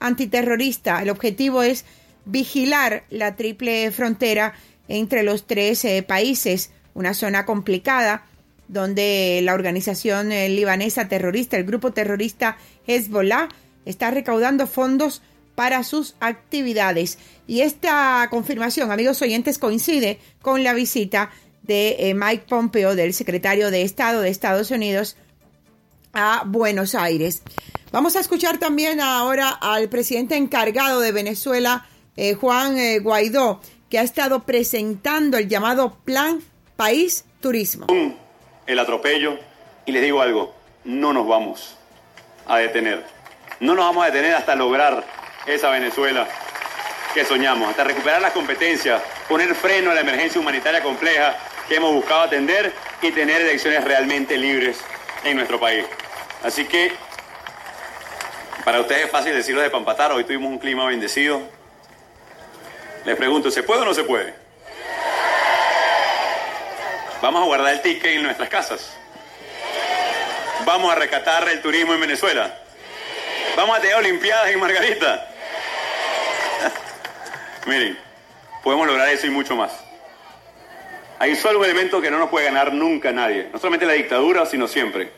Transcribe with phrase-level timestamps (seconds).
[0.00, 1.02] antiterrorista.
[1.02, 1.84] El objetivo es
[2.24, 4.54] vigilar la triple frontera
[4.88, 8.24] entre los tres eh, países, una zona complicada
[8.68, 13.48] donde la organización eh, libanesa terrorista, el grupo terrorista Hezbollah,
[13.86, 15.22] está recaudando fondos
[15.54, 17.18] para sus actividades.
[17.46, 21.30] Y esta confirmación, amigos oyentes, coincide con la visita
[21.62, 25.16] de eh, Mike Pompeo, del secretario de Estado de Estados Unidos,
[26.12, 27.42] a Buenos Aires.
[27.90, 34.02] Vamos a escuchar también ahora al presidente encargado de Venezuela, eh, Juan Guaidó, que ha
[34.02, 36.40] estado presentando el llamado Plan
[36.76, 37.86] País Turismo
[38.68, 39.38] el atropello
[39.86, 41.74] y les digo algo, no nos vamos
[42.46, 43.04] a detener.
[43.60, 45.04] No nos vamos a detener hasta lograr
[45.46, 46.28] esa Venezuela
[47.14, 51.34] que soñamos, hasta recuperar las competencias, poner freno a la emergencia humanitaria compleja
[51.66, 54.78] que hemos buscado atender y tener elecciones realmente libres
[55.24, 55.86] en nuestro país.
[56.44, 56.92] Así que,
[58.68, 61.40] para ustedes es fácil decirlo de Pampatar, hoy tuvimos un clima bendecido.
[63.06, 64.34] Les pregunto, ¿se puede o no se puede?
[67.22, 68.94] Vamos a guardar el ticket en nuestras casas.
[70.66, 72.58] Vamos a recatar el turismo en Venezuela.
[73.56, 75.26] Vamos a tener Olimpiadas en Margarita.
[77.64, 77.98] Miren,
[78.62, 79.72] podemos lograr eso y mucho más.
[81.18, 83.48] Hay solo un elemento que no nos puede ganar nunca nadie.
[83.50, 85.10] No solamente la dictadura, sino siempre.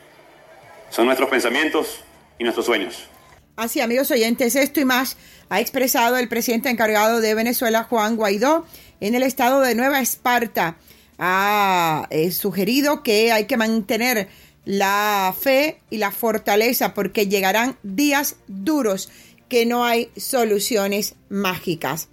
[0.89, 1.99] Son nuestros pensamientos
[2.39, 3.10] y nuestros sueños.
[3.55, 5.17] Así, amigos oyentes, esto y más
[5.49, 8.65] ha expresado el presidente encargado de Venezuela, Juan Guaidó,
[9.01, 10.77] en el estado de Nueva Esparta
[11.17, 14.29] ha eh, sugerido que hay que mantener
[14.65, 19.09] la fe y la fortaleza porque llegarán días duros
[19.49, 22.07] que no hay soluciones mágicas.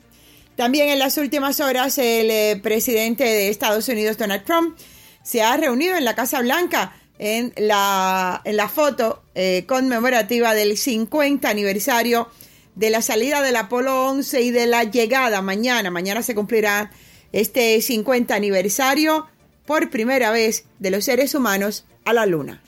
[0.56, 4.76] También en las últimas horas el eh, presidente de Estados Unidos, Donald Trump,
[5.22, 10.76] se ha reunido en la Casa Blanca en la, en la foto eh, conmemorativa del
[10.76, 12.28] 50 aniversario
[12.74, 15.90] de la salida del Apolo 11 y de la llegada mañana.
[15.90, 16.92] Mañana se cumplirá
[17.32, 19.26] este 50 aniversario
[19.66, 22.62] por primera vez de los seres humanos a la luna.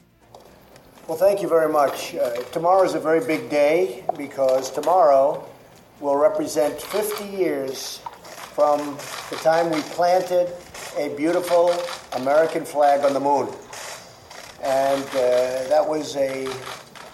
[1.06, 2.14] Well, thank you very much.
[2.14, 5.44] Uh, tomorrow is a very big day because tomorrow
[6.00, 8.00] will represent 50 years
[8.54, 8.96] from
[9.30, 10.52] the time we planted
[10.96, 11.72] a beautiful
[12.12, 13.48] American flag on the moon.
[14.62, 16.46] And uh, that was a,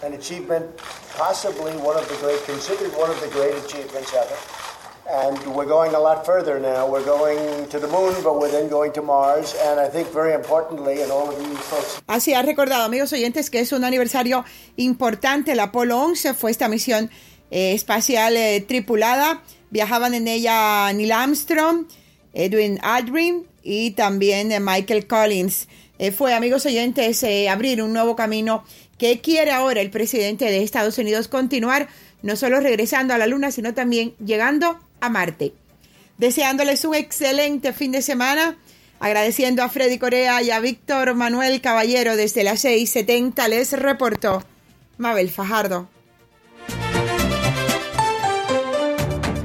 [0.03, 0.77] an achievement,
[1.15, 4.35] possibly one of the great, considered one of the great achievements ever.
[5.09, 6.85] And we're going a lot further now.
[6.85, 9.55] We're going to the moon, but we're then going to Mars.
[9.63, 12.01] And I think very importantly, and all of you folks.
[12.07, 14.43] Así ha recordado, amigos oyentes, que es un aniversario
[14.75, 15.53] importante.
[15.53, 17.09] El Apolo 11 fue esta misión
[17.51, 19.41] eh, espacial eh, tripulada.
[19.69, 21.85] Viajaban en ella Neil Armstrong,
[22.33, 25.69] Edwin Aldrin y también eh, Michael Collins.
[25.99, 28.63] Eh, fue, amigos oyentes, eh, abrir un nuevo camino
[28.97, 31.87] que quiere ahora el presidente de Estados Unidos continuar,
[32.21, 35.53] no solo regresando a la Luna, sino también llegando a Marte.
[36.17, 38.57] Deseándoles un excelente fin de semana,
[38.99, 44.43] agradeciendo a Freddy Corea y a Víctor Manuel Caballero desde las 6:70, les reportó
[44.97, 45.89] Mabel Fajardo.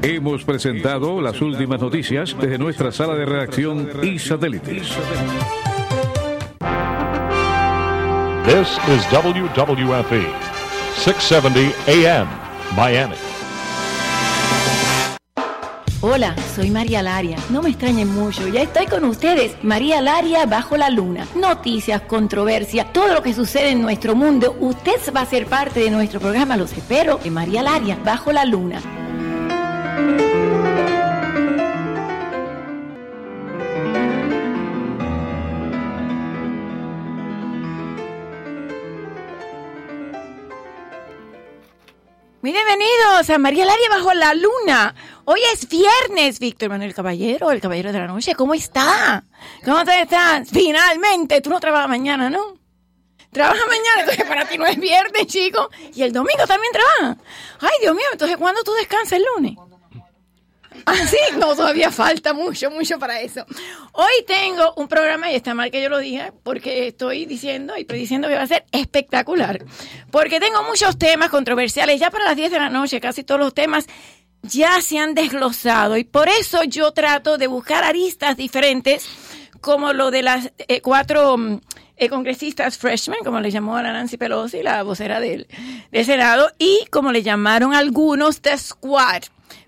[0.03, 4.89] Hemos presentado las últimas noticias desde nuestra sala de redacción y satélites.
[8.45, 10.27] This is WWFE,
[10.97, 12.27] 670 AM,
[12.75, 13.15] Miami.
[16.01, 17.37] Hola, soy María Laria.
[17.51, 19.55] No me extrañen mucho, ya estoy con ustedes.
[19.63, 21.25] María Laria bajo la luna.
[21.37, 24.57] Noticias, controversia, todo lo que sucede en nuestro mundo.
[24.59, 28.45] Usted va a ser parte de nuestro programa, los espero, en María Laria bajo la
[28.45, 28.81] luna.
[43.23, 44.95] Bienvenidos a María Laria bajo la luna.
[45.27, 48.35] Hoy es viernes, Víctor Manuel Caballero, el caballero de la noche.
[48.35, 49.23] ¿Cómo está?
[49.65, 50.49] ¿Cómo te estás?
[50.51, 52.59] Finalmente, tú no trabajas mañana, ¿no?
[53.31, 55.71] Trabajas mañana, entonces para ti no es viernes, chico.
[55.95, 57.23] Y el domingo también trabaja.
[57.61, 59.57] Ay, Dios mío, entonces ¿cuándo tú descansas el lunes?
[60.87, 63.47] Ah, sí, no, todavía falta mucho, mucho para eso.
[63.93, 67.83] Hoy tengo un programa, y está mal que yo lo diga, porque estoy diciendo y
[67.83, 69.65] estoy que va a ser espectacular.
[70.11, 72.01] Porque tengo muchos temas controversiales.
[72.01, 73.87] Ya para las 10 de la noche, casi todos los temas
[74.43, 75.97] ya se han desglosado.
[75.97, 79.07] Y por eso yo trato de buscar aristas diferentes,
[79.61, 81.61] como lo de las eh, cuatro mm,
[81.97, 85.47] eh, congresistas freshmen, como le llamó a Nancy Pelosi, la vocera del,
[85.91, 89.23] del Senado, y como le llamaron algunos, The Squad.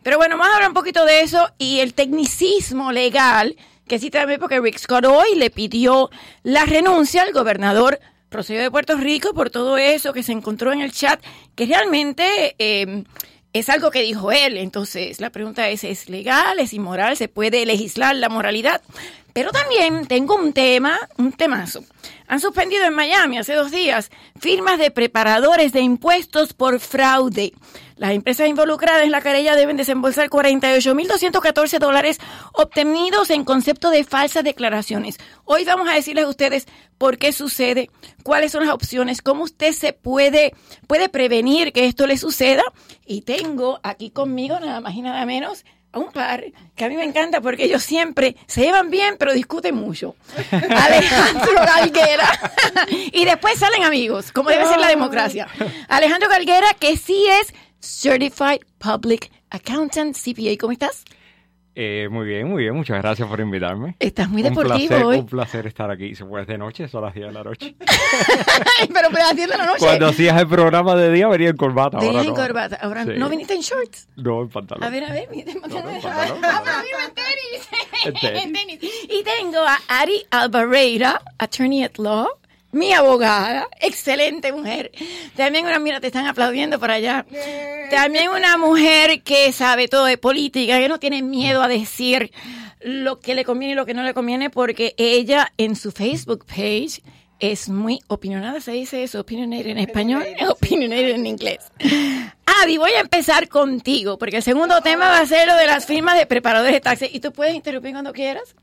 [0.04, 3.56] Pero bueno, vamos a hablar un poquito de eso y el tecnicismo legal,
[3.88, 6.10] que sí también porque Rick Scott hoy le pidió
[6.42, 7.98] la renuncia al gobernador
[8.28, 11.22] procedido de Puerto Rico por todo eso que se encontró en el chat,
[11.54, 13.04] que realmente eh,
[13.54, 14.58] es algo que dijo él.
[14.58, 16.58] Entonces, la pregunta es, ¿es legal?
[16.58, 17.16] ¿Es inmoral?
[17.16, 18.82] ¿Se puede legislar la moralidad?
[19.32, 21.82] Pero también tengo un tema, un temazo.
[22.28, 27.54] Han suspendido en Miami hace dos días firmas de preparadores de impuestos por fraude.
[27.96, 32.18] Las empresas involucradas en la querella deben desembolsar 48.214 dólares
[32.52, 35.18] obtenidos en concepto de falsas declaraciones.
[35.44, 36.66] Hoy vamos a decirles a ustedes
[36.98, 37.90] por qué sucede,
[38.24, 40.54] cuáles son las opciones, cómo usted se puede,
[40.88, 42.64] puede prevenir que esto le suceda.
[43.06, 46.44] Y tengo aquí conmigo nada más y nada menos a un par
[46.74, 50.16] que a mí me encanta porque ellos siempre se llevan bien pero discuten mucho.
[50.50, 52.40] Alejandro Galguera
[52.88, 55.46] y después salen amigos, como debe ser la democracia.
[55.88, 61.04] Alejandro Galguera que sí es Certified Public Accountant CPA, ¿cómo estás?
[61.76, 62.74] Eh, muy bien, muy bien.
[62.76, 63.96] Muchas gracias por invitarme.
[63.98, 65.18] Estás muy un deportivo placer, hoy.
[65.18, 66.14] Un placer estar aquí.
[66.14, 67.74] Se puede de noche, son las 10 de la noche.
[68.94, 69.78] pero me das 10 de la noche.
[69.80, 71.98] Cuando hacías el programa de día venía en corbata.
[71.98, 72.34] Ahora en no.
[72.34, 72.76] corbata.
[72.76, 73.10] Ahora Sí.
[73.16, 74.08] no viniste en shorts.
[74.14, 74.84] No, en pantalón.
[74.84, 76.00] A ver, a ver, mira, No, no, mira.
[76.00, 76.84] pantalón, Ah, pantalón.
[78.04, 78.12] en.
[78.14, 78.44] En tenis.
[78.44, 78.78] En tenis.
[79.10, 82.28] Y tengo a Ari Alvareira, attorney at law,
[82.74, 84.90] mi abogada, excelente mujer.
[85.36, 87.24] También una, mira, te están aplaudiendo por allá.
[87.90, 92.32] También una mujer que sabe todo de política, que no tiene miedo a decir
[92.80, 96.44] lo que le conviene y lo que no le conviene, porque ella en su Facebook
[96.46, 97.02] page
[97.40, 101.58] es muy opinionada, se dice eso, opinionated en español, opinionated en inglés.
[102.62, 105.86] Adi, voy a empezar contigo, porque el segundo tema va a ser lo de las
[105.86, 107.12] firmas de preparadores de taxis.
[107.12, 108.54] Y tú puedes interrumpir cuando quieras.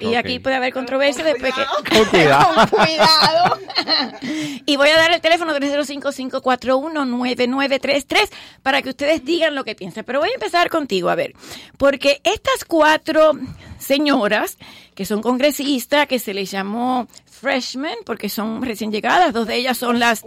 [0.00, 1.62] Y aquí puede haber controversia después que...
[1.96, 2.54] Con cuidado.
[2.54, 3.58] Con cuidado.
[4.66, 8.30] y voy a dar el teléfono 305-541-9933
[8.62, 10.04] para que ustedes digan lo que piensan.
[10.04, 11.34] Pero voy a empezar contigo, a ver.
[11.76, 13.32] Porque estas cuatro
[13.78, 14.56] señoras,
[14.94, 19.76] que son congresistas, que se les llamó freshmen, porque son recién llegadas, dos de ellas
[19.76, 20.24] son las...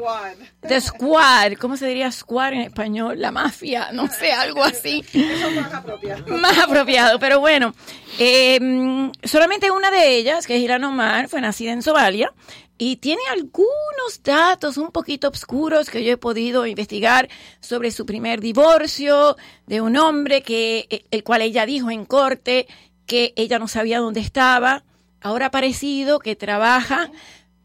[0.62, 1.54] The Squad.
[1.60, 3.20] ¿Cómo se diría squad en español?
[3.20, 5.04] La mafia, no sé, algo así.
[6.28, 7.20] más apropiado.
[7.20, 7.74] pero bueno.
[8.20, 12.34] eh, solamente una de ellas, que es Ilan Omar, fue nacida en Somalia
[12.82, 17.28] y tiene algunos datos un poquito oscuros que yo he podido investigar
[17.60, 19.36] sobre su primer divorcio
[19.68, 22.68] de un hombre que eh, el cual ella dijo en corte
[23.06, 24.86] que ella no sabía dónde estaba.
[25.21, 27.12] Ahora ha parecido que trabaja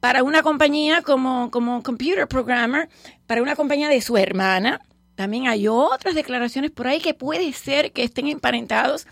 [0.01, 2.89] para una compañía como, como computer programmer,
[3.27, 4.81] para una compañía de su hermana.
[5.15, 9.07] También hay otras declaraciones por ahí que puede ser que estén emparentados.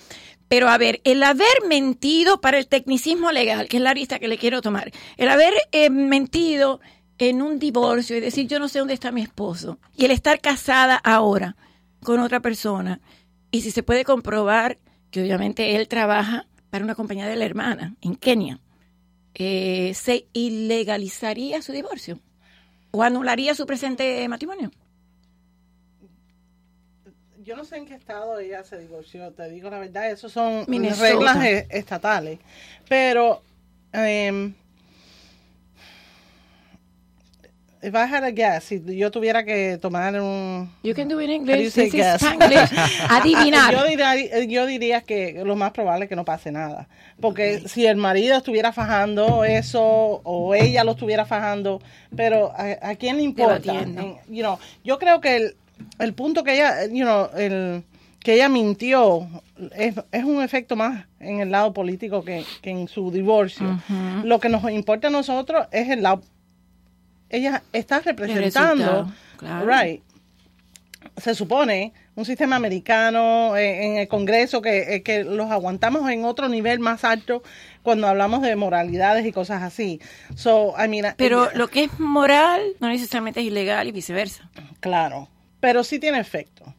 [0.49, 4.29] Pero a ver, el haber mentido para el tecnicismo legal, que es la lista que
[4.29, 6.81] le quiero tomar, el haber eh, mentido
[7.17, 10.41] en un divorcio y decir yo no sé dónde está mi esposo, y el estar
[10.41, 11.57] casada ahora
[12.03, 13.01] con otra persona,
[13.51, 14.79] y si se puede comprobar
[15.11, 18.59] que obviamente él trabaja para una compañía de la hermana en Kenia,
[19.35, 22.19] eh, ¿se ilegalizaría su divorcio?
[22.93, 24.71] ¿O anularía su presente matrimonio?
[27.45, 30.65] Yo no sé en qué estado ella se divorció, te digo la verdad, eso son
[30.67, 31.03] Minnesota.
[31.11, 32.39] reglas eh, estatales.
[32.89, 33.43] Pero,
[33.93, 34.55] em,
[37.83, 40.71] if I had a guess, si yo tuviera que tomar un...
[40.83, 41.75] You can do it in English.
[41.75, 42.23] This is guess?
[42.23, 42.71] Spanglish.
[43.09, 43.73] Adivinar.
[43.73, 46.89] Yo diría, yo diría que lo más probable es que no pase nada.
[47.21, 51.81] Porque si el marido estuviera fajando eso o ella lo estuviera fajando,
[52.17, 53.73] pero ¿a, a quién le importa?
[53.81, 55.57] En- you know, yo creo que el,
[55.99, 57.83] el punto que ella, you know, el,
[58.21, 59.29] que ella mintió
[59.77, 63.81] es, es un efecto más en el lado político que, que en su divorcio.
[64.25, 66.23] Lo que nos importa a nosotros es el lado...
[67.33, 69.13] Ella está representando...
[69.39, 69.67] claro.
[69.67, 70.03] Right
[71.17, 76.25] se supone, un sistema americano eh, en el Congreso que, eh, que los aguantamos en
[76.25, 77.43] otro nivel más alto
[77.83, 80.01] cuando hablamos de moralidades y cosas así.
[80.37, 84.49] So, I mean, Pero lo que es moral no necesariamente es ilegal y viceversa.
[84.81, 85.29] claro,
[85.61, 86.73] pero sí tiene efecto.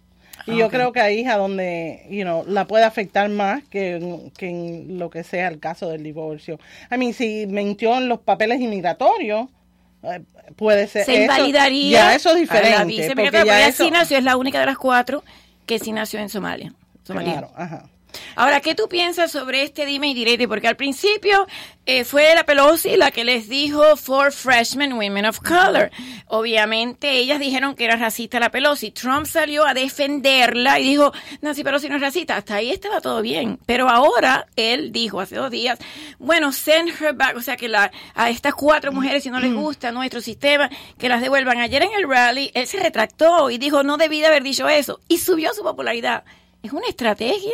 [0.48, 3.64] Y Ah, yo creo que ahí es a donde, you know, la puede afectar más
[3.66, 6.60] que, en- que en lo que sea el caso del divorcio.
[6.92, 9.48] I mean, si mintió en los papeles inmigratorios,
[10.56, 11.06] puede ser.
[11.06, 11.92] Se eso- invalidaría.
[11.92, 12.86] Ya eso es la diferente.
[12.86, 15.24] viceministra, porque ya eso- sí nació, es la única de las cuatro
[15.66, 16.74] que sí nació en Somalia.
[17.04, 17.32] Somalia.
[17.34, 17.86] Claro, ajá.
[18.36, 20.48] Ahora, ¿qué tú piensas sobre este dime y direte?
[20.48, 21.48] Porque al principio
[21.86, 25.92] eh, fue la Pelosi la que les dijo for freshmen women of color.
[26.28, 28.92] Obviamente ellas dijeron que era racista la Pelosi.
[28.92, 32.38] Trump salió a defenderla y dijo, Nancy Pelosi no es racista.
[32.38, 33.60] Hasta ahí estaba todo bien.
[33.66, 35.78] Pero ahora él dijo hace dos días,
[36.20, 37.36] bueno, send her back.
[37.36, 41.10] O sea, que la, a estas cuatro mujeres, si no les gusta nuestro sistema, que
[41.10, 41.60] las devuelvan.
[41.60, 45.02] Ayer en el rally, él se retractó y dijo, no debí de haber dicho eso.
[45.10, 46.24] Y subió su popularidad.
[46.62, 47.54] ¿Es una estrategia?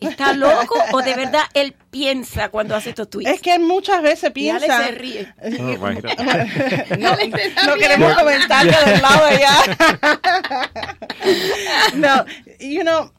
[0.00, 3.30] ¿Está loco o de verdad él piensa cuando hace estos tweets?
[3.30, 4.84] Es que muchas veces Y Alex piensa.
[4.86, 5.34] se ríe.
[5.58, 6.98] No, imagínate.
[6.98, 7.10] no,
[7.66, 9.56] no queremos comentarios del lado de allá.
[11.94, 12.24] no,
[12.58, 13.12] you know,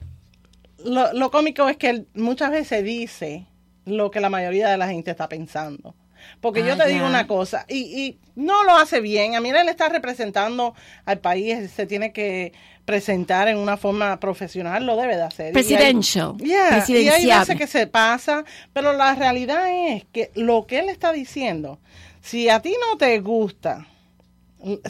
[0.83, 3.47] lo, lo cómico es que él muchas veces dice
[3.85, 5.95] lo que la mayoría de la gente está pensando.
[6.39, 7.07] Porque yo Ah, te digo ya.
[7.09, 9.35] una cosa, y, y no lo hace bien.
[9.35, 12.53] A mí él está representando al país, se tiene que
[12.85, 15.47] presentar en una forma profesional, lo debe de hacer.
[15.47, 16.35] Y hay- Presidential.
[16.39, 16.69] Yeah,
[17.03, 21.11] y hay veces que se pasa, pero la realidad es que lo que él está
[21.11, 21.79] diciendo,
[22.21, 23.87] si a ti no te gusta,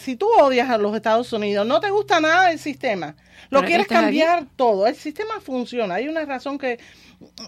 [0.02, 3.16] si tú odias a los Estados Unidos, no te gusta nada del sistema,
[3.50, 6.80] lo quieres cambiar todo, el sistema funciona, hay una razón que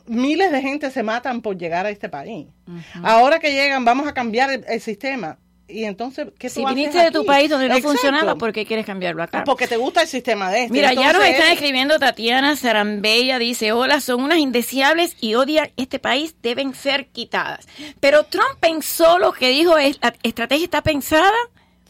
[0.05, 2.47] miles de gente se matan por llegar a este país.
[3.03, 5.37] Ahora que llegan, vamos a cambiar el, el sistema.
[5.67, 7.93] Y entonces, ¿qué tú Si haces viniste de tu país donde no Exacto.
[7.93, 9.43] funcionaba, ¿por qué quieres cambiarlo acá?
[9.45, 10.73] Porque te gusta el sistema de este.
[10.73, 15.99] Mira, ya nos están escribiendo Tatiana Sarambella, dice, hola, son unas indeseables y odian este
[15.99, 17.67] país, deben ser quitadas.
[17.99, 21.31] Pero Trump pensó lo que dijo, es, la estrategia está pensada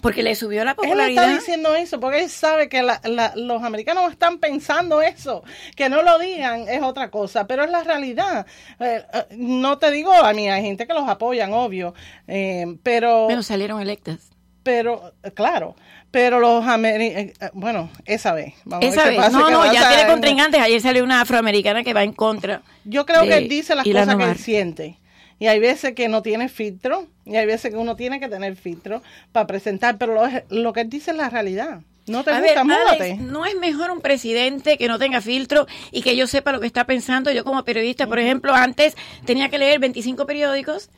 [0.04, 1.24] porque le subió la Él popularidad.
[1.24, 5.44] está diciendo eso porque él sabe que la- la- los americanos están pensando eso.
[5.76, 8.46] Que no lo digan es otra cosa, pero es la realidad.
[8.80, 11.96] Eh, eh, no te digo, a mí hay gente que los apoyan, obvio,
[12.28, 14.20] eh, pero, Bueno, salieron electas.
[14.62, 15.76] pero, eh, claro,
[16.12, 18.54] pero los americanos, bueno, esa vez.
[18.66, 20.62] Vamos a ver Esa qué vez, pasa, no, no, ya tiene contrincantes.
[20.62, 22.62] Ayer salió una afroamericana que va en contra.
[22.84, 25.00] Yo creo de que él dice las cosas que él siente.
[25.44, 28.56] Y hay veces que no tiene filtro, y hay veces que uno tiene que tener
[28.56, 31.82] filtro para presentar, pero lo, lo que él dice es la realidad.
[32.08, 32.88] No te A gusta, ver.
[32.88, 36.62] Alex, no es mejor un presidente que no tenga filtro y que yo sepa lo
[36.62, 37.30] que está pensando.
[37.30, 38.96] Yo como periodista, por ejemplo, antes
[39.26, 40.90] tenía que leer 25 periódicos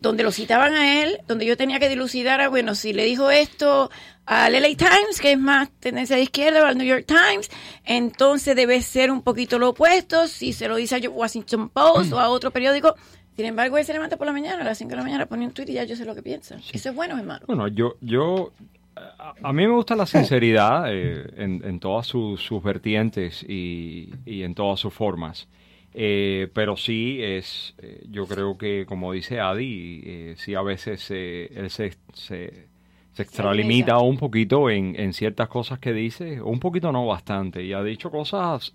[0.00, 3.30] donde lo citaban a él, donde yo tenía que dilucidar, a, bueno, si le dijo
[3.30, 3.90] esto
[4.24, 7.50] al LA Times, que es más tendencia de izquierda, o al New York Times,
[7.84, 12.18] entonces debe ser un poquito lo opuesto, si se lo dice a Washington Post o
[12.18, 12.94] a otro periódico.
[13.40, 15.46] Sin embargo, él se levanta por la mañana, a las 5 de la mañana, pone
[15.46, 16.58] un tweet y ya yo sé lo que piensa.
[16.74, 17.46] ¿Eso es bueno o es malo?
[17.46, 18.52] Bueno, yo, yo,
[18.94, 24.10] a, a mí me gusta la sinceridad eh, en, en todas sus, sus vertientes y,
[24.26, 25.48] y en todas sus formas.
[25.94, 31.70] Eh, pero sí es, eh, yo creo que como dice Adi, sí a veces él
[31.70, 32.68] se, se,
[33.14, 37.72] se extralimita un poquito en, en ciertas cosas que dice, un poquito no bastante, y
[37.72, 38.74] ha dicho cosas,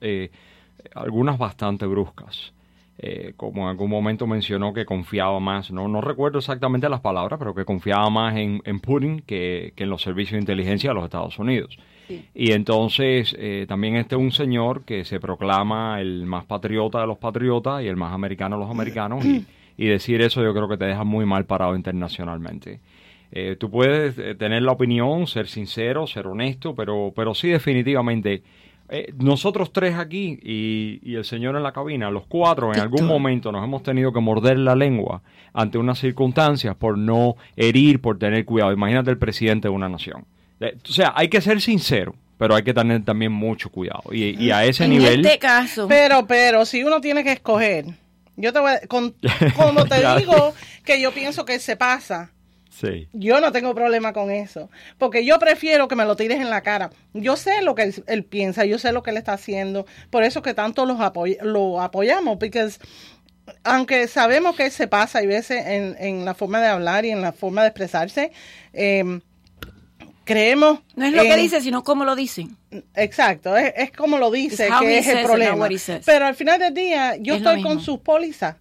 [0.96, 2.55] algunas bastante bruscas.
[2.98, 7.38] Eh, como en algún momento mencionó que confiaba más, no, no recuerdo exactamente las palabras,
[7.38, 10.94] pero que confiaba más en, en Putin que, que en los servicios de inteligencia de
[10.96, 11.78] los Estados Unidos.
[12.34, 17.08] Y entonces eh, también este es un señor que se proclama el más patriota de
[17.08, 19.46] los patriotas y el más americano de los americanos y,
[19.78, 22.80] y decir eso yo creo que te deja muy mal parado internacionalmente.
[23.32, 28.44] Eh, tú puedes eh, tener la opinión, ser sincero, ser honesto, pero, pero sí definitivamente
[28.90, 33.06] eh, nosotros tres aquí y, y el señor en la cabina, los cuatro en algún
[33.08, 35.22] momento nos hemos tenido que morder la lengua
[35.54, 38.72] ante unas circunstancias por no herir, por tener cuidado.
[38.74, 40.26] Imagínate el presidente de una nación.
[40.60, 44.04] Eh, O sea, hay que ser sincero, pero hay que tener también mucho cuidado.
[44.12, 45.26] Y, y a ese en nivel...
[45.26, 47.86] este caso, Pero, pero, si uno tiene que escoger,
[48.38, 49.16] yo te voy a, con-
[49.56, 52.32] como te digo que yo pienso que se pasa,
[52.80, 53.08] Sí.
[53.14, 56.62] yo no tengo problema con eso, porque yo prefiero que me lo tires en la
[56.62, 56.90] cara.
[57.14, 60.24] Yo sé lo que él, él piensa, yo sé lo que él está haciendo, por
[60.24, 62.68] eso que tanto los apoy- lo apoyamos, porque
[63.64, 67.12] aunque sabemos que él se pasa y veces en, en la forma de hablar y
[67.12, 68.32] en la forma de expresarse,
[68.74, 69.20] eh,
[70.24, 70.80] creemos...
[70.96, 72.58] no es lo que dice, sino cómo lo dicen.
[72.96, 75.70] Exacto, es, es como lo dice, It's how que he es says el problema.
[76.06, 78.56] Pero al final del día, yo Es estoy con sus pólizas.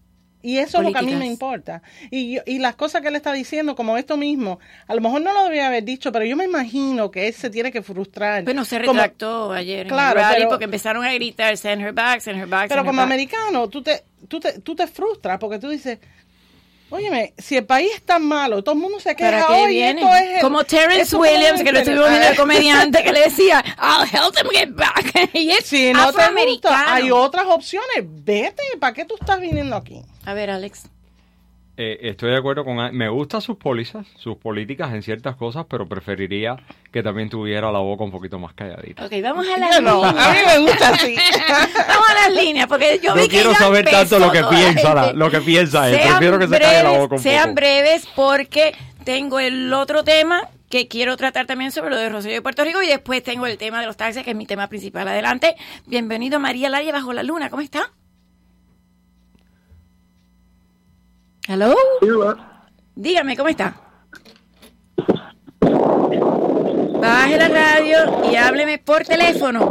[0.45, 1.81] Y eso es lo que a mí me importa.
[2.11, 5.23] Y, yo- y las cosas que él está diciendo, como esto mismo, a lo mejor
[5.23, 8.45] no lo debía haber dicho, pero yo me imagino que él se tiene que frustrar.
[8.45, 11.81] Bueno, se Como- retractó ayer Claro, en el rally pero- porque empezaron a gritar, send
[11.83, 13.07] her back, send her back, pero her como back".
[13.07, 15.99] americano, tú te, tú, te, tú te frustras porque tú dices,
[16.91, 19.81] óyeme, si el país es tan malo, todo el mundo se queja ¿Para qué hoy,
[19.81, 23.65] esto es el- Como Terrence Williams, que lo estuvimos viendo el comediante, que le decía,
[23.79, 25.05] I'll help them get back.
[25.35, 28.03] y es Si no te gusta, hay otras opciones.
[28.03, 30.03] Vete, ¿para qué tú estás viniendo aquí?
[30.27, 30.91] A ver, Alex.
[31.77, 32.77] Eh, estoy de acuerdo con...
[32.97, 36.57] Me gustan sus pólizas, sus políticas en ciertas cosas, pero preferiría
[36.93, 39.05] que también tuviera la boca un poquito más calladita.
[39.07, 40.27] Ok, vamos a las No, líneas.
[40.27, 41.17] a mí me gusta así.
[41.89, 44.95] Vamos a las líneas, porque yo vi No que quiero saber tanto lo que piensa,
[44.95, 45.97] la- lo que piensa él.
[45.97, 47.55] Sean Prefiero que se calle la breves, boca un Sean poco.
[47.57, 52.43] breves porque tengo el otro tema que quiero tratar también sobre lo de Rosario de
[52.43, 55.09] Puerto Rico y después tengo el tema de los taxis, que es mi tema principal.
[55.09, 55.57] Adelante.
[55.87, 57.51] Bienvenido María Laria bajo la luna.
[57.51, 57.91] ¿Cómo está?
[61.47, 61.75] Hello.
[62.95, 63.75] Dígame, ¿cómo está?
[67.01, 69.69] Baje la radio y hábleme por teléfono.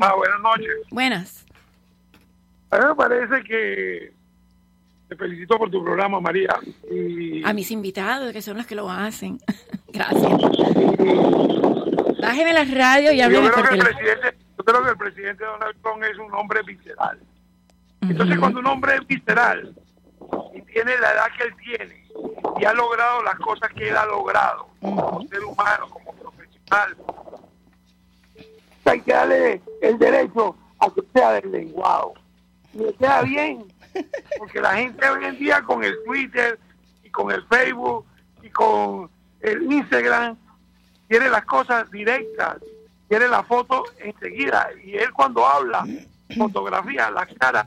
[0.00, 0.74] Ah, buenas noches.
[0.90, 1.46] Buenas.
[2.70, 4.12] A mí me parece que
[5.08, 6.54] te felicito por tu programa, María.
[6.90, 9.38] Y A mis invitados, que son los que lo hacen.
[9.92, 10.32] Gracias.
[12.20, 13.96] Bájeme la radio y yo hábleme creo, por que el teléfono.
[13.98, 17.18] presidente, yo creo que el presidente Donald Trump es un hombre visceral.
[18.00, 19.74] Entonces, cuando un hombre es visceral
[20.54, 22.04] y tiene la edad que él tiene
[22.60, 26.96] y ha logrado las cosas que él ha logrado como ser humano, como profesional,
[28.84, 32.14] hay que darle el derecho a que sea deslenguado.
[32.72, 33.64] Y le queda bien,
[34.38, 36.58] porque la gente hoy en día con el Twitter
[37.02, 38.06] y con el Facebook
[38.42, 40.36] y con el Instagram
[41.08, 42.58] quiere las cosas directas,
[43.08, 44.68] quiere la foto enseguida.
[44.84, 45.86] Y él cuando habla,
[46.36, 47.66] fotografía la cara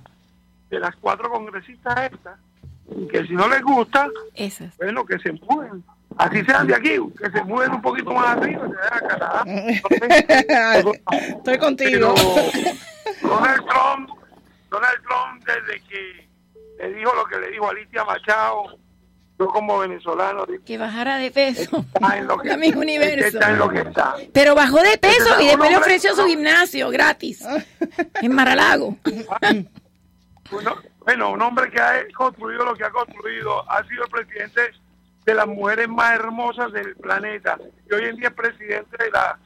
[0.70, 2.40] de las cuatro congresistas estas,
[3.12, 4.76] que si no les gusta, Esas.
[4.78, 5.84] bueno, que se mueven.
[6.18, 9.44] Así sean de aquí, que se mueven un poquito más arriba, se vayan a Canadá.
[11.38, 12.16] Estoy contigo.
[12.16, 14.10] Pero Donald Trump,
[14.70, 16.28] Donald Trump desde que
[16.80, 18.78] le dijo lo que le dijo a Alicia Machado,
[19.40, 21.86] yo como venezolano digo, Que bajara de peso.
[21.94, 23.28] está en lo que, universo.
[23.38, 24.16] está en lo que está.
[24.34, 27.44] Pero bajó de peso y es después le ofreció su gimnasio gratis
[28.22, 28.96] en Maralago.
[30.52, 30.76] Uno-
[31.08, 34.62] bueno, un hombre que ha construido lo que ha construido, ha sido el presidente
[35.26, 37.58] de las mujeres más hermosas del planeta
[37.90, 39.40] y hoy en día es presidente de la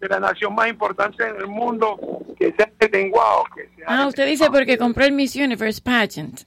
[0.00, 1.96] de la nación más importante en el mundo
[2.36, 5.80] que se ha deslenguado, que se ha Ah, usted dice porque compró el Miss Universe
[5.80, 6.40] pageant.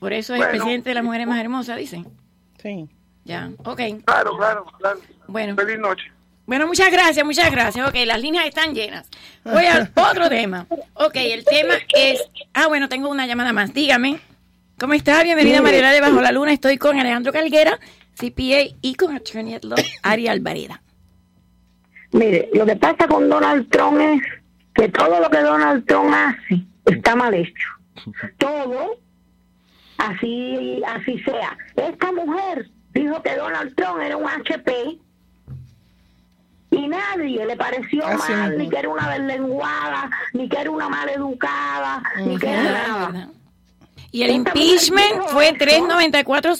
[0.00, 2.08] Por eso es el presidente de las mujeres más hermosas, dicen.
[2.60, 2.90] Sí.
[3.22, 3.80] Ya, ok.
[4.04, 4.98] Claro, claro, claro.
[5.28, 5.54] Bueno.
[5.54, 6.12] Feliz noche.
[6.46, 7.88] Bueno, muchas gracias, muchas gracias.
[7.88, 9.08] Ok, las líneas están llenas.
[9.44, 10.66] Voy al otro tema.
[10.92, 12.22] Ok, el tema es...
[12.52, 13.72] Ah, bueno, tengo una llamada más.
[13.72, 14.18] Dígame.
[14.78, 15.22] ¿Cómo está?
[15.22, 16.52] Bienvenida a Mariela de Bajo la Luna.
[16.52, 17.78] Estoy con Alejandro Calguera,
[18.14, 20.82] CPA, y con Attorney at Law, Ari Alvareda.
[22.12, 24.20] Mire, lo que pasa con Donald Trump es
[24.74, 27.68] que todo lo que Donald Trump hace está mal hecho.
[28.38, 28.98] Todo,
[29.96, 31.56] así, así sea.
[31.76, 34.98] Esta mujer dijo que Donald Trump era un HP
[36.88, 42.02] nadie le pareció Así mal, ni que era una deslenguada, ni que era una maleducada,
[42.24, 43.28] ni que era nada.
[44.10, 46.54] Y el impeachment fue 394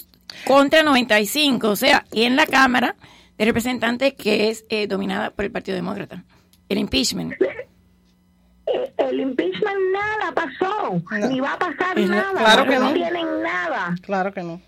[0.47, 2.97] contra 95, o sea, y en la Cámara
[3.39, 6.25] de Representantes que es eh, dominada por el Partido Demócrata.
[6.69, 7.35] El impeachment.
[7.41, 12.95] Eh, El impeachment nada pasó, ni va a pasar nada, claro porque que no no.
[12.95, 13.95] tienen nada.
[14.03, 14.61] Claro que no.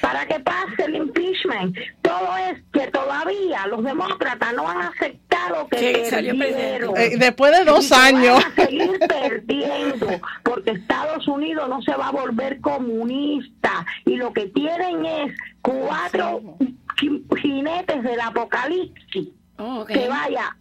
[0.00, 1.76] Para que pase el impeachment.
[2.02, 6.96] Todo es que todavía los demócratas no han aceptado que, Que salió perdieron.
[6.96, 8.44] Eh, después de dos Y que van años.
[8.44, 10.08] a seguir perdiendo
[10.42, 16.56] porque Estados Unidos no se va a volver comunista y lo que tienen es cuatro
[16.98, 19.28] ji- jinetes del apocalipsis
[19.58, 20.54] Oh, que vaya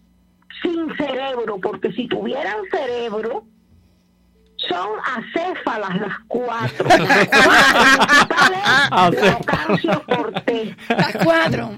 [0.62, 3.44] sin cerebro porque si tuvieran cerebro
[4.70, 6.88] son acéfalas las cuatro.
[6.90, 7.28] Las
[8.90, 10.76] cuatro Ocasio Cortés.
[10.90, 11.72] Las cuatro.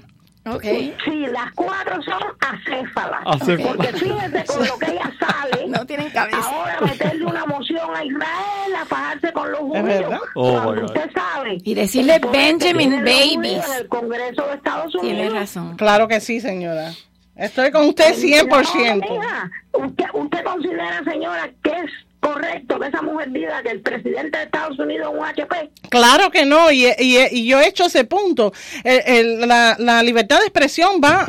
[0.46, 0.62] Ok.
[1.04, 3.20] Sí, las cuatro son acéfalas.
[3.26, 3.76] Acéfalas.
[3.76, 5.66] Porque fíjense con lo que ella sale.
[5.68, 6.38] No tienen cabeza.
[6.38, 9.84] Ahora meterle una moción a Israel, a fajarse con los judíos.
[9.84, 10.20] verdad?
[10.34, 11.58] Oh, usted sabe.
[11.64, 13.64] Y decirle Benjamin Babies.
[13.66, 15.02] En el Congreso de Estados Unidos.
[15.16, 15.76] Tienes razón.
[15.76, 16.92] Claro que sí, señora.
[17.36, 19.06] Estoy con usted 100%.
[19.06, 23.80] No, mija, usted, usted considera, señora, que es correcto que esa mujer diga que el
[23.80, 25.70] presidente de Estados Unidos es un HP.
[25.88, 28.52] Claro que no, y, y- y yo he hecho ese punto.
[28.84, 31.26] El- el- la, la libertad de expresión va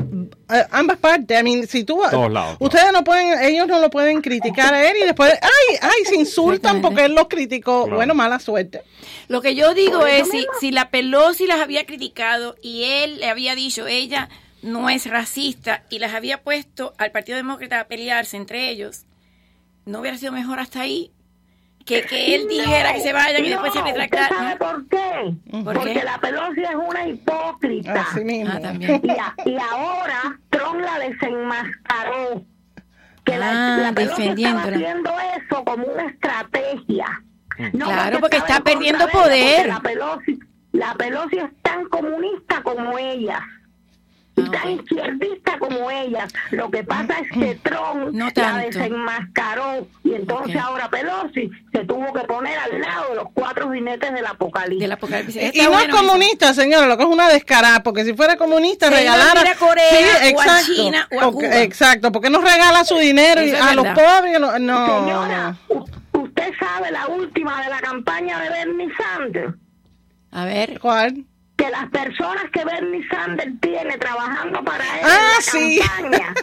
[0.47, 1.39] a ambas partes.
[1.39, 4.89] I mean, si tú, Todos lados, ustedes no pueden, ellos no lo pueden criticar a
[4.89, 7.83] él y después, ay, ay, se insultan porque él los criticó.
[7.83, 7.95] Claro.
[7.97, 8.81] Bueno, mala suerte.
[9.27, 13.29] Lo que yo digo es, si, si la Pelosi las había criticado y él le
[13.29, 14.27] había dicho, ella
[14.63, 19.03] no es racista y las había puesto al Partido Demócrata a pelearse entre ellos,
[19.89, 21.11] ¿no hubiera sido mejor hasta ahí?
[21.85, 24.37] Que, que él dijera que se vayan y después se no, ¿Usted retractara.
[24.37, 25.33] sabe por qué?
[25.63, 26.03] ¿Por Porque qué?
[26.03, 28.01] la Pelosi es una hipócrita.
[28.01, 28.51] Así mismo.
[28.55, 29.01] Ah, también.
[29.03, 32.43] Y, a- y ahora Trump la desenmascaró.
[33.23, 34.75] Que la, Ah, la estaba defendiéndola.
[34.75, 37.23] haciendo eso como una estrategia.
[37.73, 39.55] No Claro, porque estaba está en perdiendo poder.
[39.55, 40.39] porque La Pelosi,
[40.71, 43.41] la Pelosi es tan comunista como ella.
[44.35, 46.31] Y Ah, tan izquierdista como ellas.
[46.51, 52.13] Lo que pasa es que Trump No la desenmascaró y entonces ahora Pelosi se tuvo
[52.13, 54.79] que poner al lado de los cuatro jinetes del apocalipsis.
[54.79, 55.53] Del apocalipsis.
[55.55, 56.07] Y no bueno es eso.
[56.07, 59.51] comunista, señora, lo que es una descarada, porque si fuera comunista Se iba a regalara
[59.51, 61.61] a Corea, o a China, o a Porque- Cuba.
[61.61, 65.55] exacto, porque no regala su dinero es a los pobres, no, no, Señora,
[66.13, 69.53] usted sabe la última de la campaña de Bernie Sanders.
[70.31, 71.25] A ver, ¿Cuál?
[71.59, 75.79] Que las personas que Bernie Sanders tiene trabajando para él Ah, en la sí.
[75.79, 76.33] campaña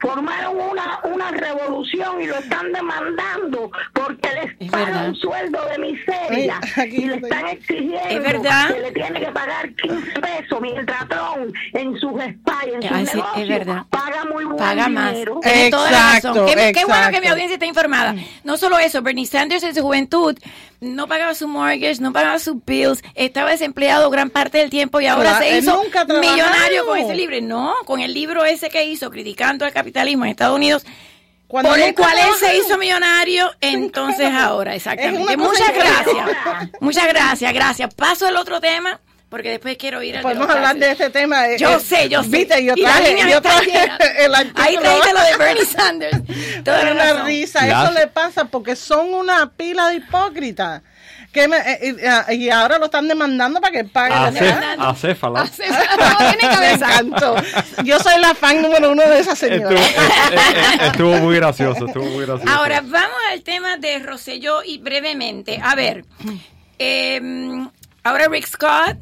[0.00, 5.78] formaron una, una revolución y lo están demandando porque les Es pagan un sueldo de
[5.78, 8.68] miseria Ay, y le están exigiendo Es verdad.
[8.74, 13.06] que le tiene que pagar 15 pesos mientras Trump en sus y en sus Ay,
[13.06, 13.82] sí, es negocios verdad.
[13.90, 15.12] paga muy buen paga más.
[15.12, 15.40] dinero.
[15.42, 16.36] Tienes toda la razón.
[16.38, 17.20] Exacto, Qué, qué bueno que exacto.
[17.20, 18.14] mi audiencia está informada.
[18.44, 20.36] No solo eso, Bernie Sanders en su juventud
[20.80, 25.06] no pagaba su mortgage, no pagaba sus bills, estaba desempleado gran parte del tiempo y
[25.06, 25.82] ahora Claro, se él hizo
[26.20, 27.40] millonario con ese libro.
[27.40, 30.84] No, con el libro ese que hizo, criticando al capitalismo en Estados Unidos.
[31.46, 35.36] Cuando por el cual él se hizo millonario, entonces ahora, exactamente.
[35.36, 36.70] Muchas gracias.
[36.80, 37.94] Muchas gracias, gracias.
[37.94, 41.10] Paso al otro tema, porque después quiero ir al de Podemos los hablar de este
[41.10, 41.46] tema.
[41.48, 42.28] eh, Yo eh, sé, yo sé.
[42.30, 43.72] Viste, yo Y la traje, yo traje
[44.24, 44.64] el artículo.
[44.64, 46.18] Ahí trajiste lo de Bernie Sanders.
[46.64, 47.26] Toda una razón.
[47.26, 50.82] risa, Ya eso le pasa porque son una pila de hipócritas.
[51.30, 51.94] Que me- eh,
[52.28, 54.76] eh, y ahora lo están demandando para que pague la cena.
[54.88, 55.44] acéfala.
[55.44, 55.50] No
[56.30, 56.88] tiene cabeza.
[57.84, 59.78] Yo soy la fan número uno de esa señora.
[59.78, 60.36] eh, eh,
[60.80, 62.50] eh, estuvo muy gracioso, estuvo muy gracioso.
[62.50, 65.60] Ahora, vamos al tema de Rosselló y brevemente.
[65.62, 66.06] A ver,
[66.78, 67.20] eh,
[68.04, 68.96] ahora Rick Scott,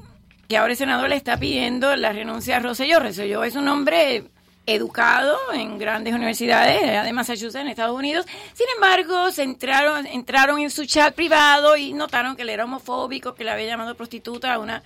[0.48, 3.00] que ahora el senador le está pidiendo la renuncia a Rosselló.
[3.00, 4.24] Rosselló es un hombre
[4.66, 8.26] educado en grandes universidades de Massachusetts, en Estados Unidos.
[8.52, 13.34] Sin embargo, se entraron, entraron en su chat privado y notaron que él era homofóbico,
[13.34, 14.82] que le había llamado prostituta a una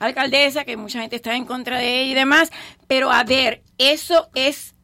[0.00, 2.50] alcaldesa, que mucha gente está en contra de ella y demás.
[2.88, 4.74] Pero a ver, eso es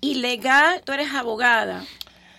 [0.00, 1.84] ilegal, tú eres abogada,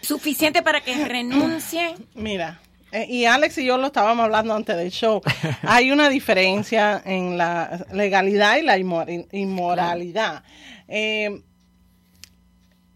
[0.02, 1.96] suficiente para que renuncie.
[2.13, 5.21] Mira, eh, y Alex y yo lo estábamos hablando antes del show.
[5.63, 10.43] Hay una diferencia en la legalidad y la inmor- inmoralidad.
[10.88, 11.41] Eh,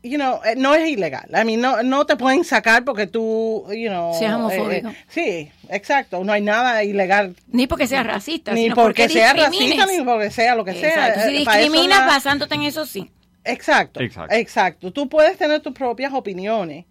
[0.01, 1.29] you know, eh, no es ilegal.
[1.31, 4.13] I mean, no, no te pueden sacar porque tú, you know.
[4.17, 4.89] Seas homofóbico.
[4.89, 6.23] eh, sí, exacto.
[6.23, 7.35] No hay nada ilegal.
[7.47, 9.77] Ni porque seas racista, Ni sino porque, sea discrimines.
[9.77, 10.89] racista, ni porque sea lo que sea.
[11.09, 13.09] Exacto, si discriminas la- basándote en eso, sí.
[13.45, 14.35] Exacto, Exacto.
[14.35, 14.91] exacto.
[14.93, 16.85] Tú puedes tener tus propias opiniones.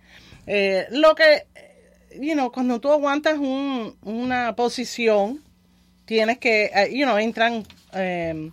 [0.47, 1.47] Eh, lo que,
[2.21, 5.41] you know, cuando tú aguantas un- una posición,
[6.05, 8.51] tienes que, eh, you know, entran, eh,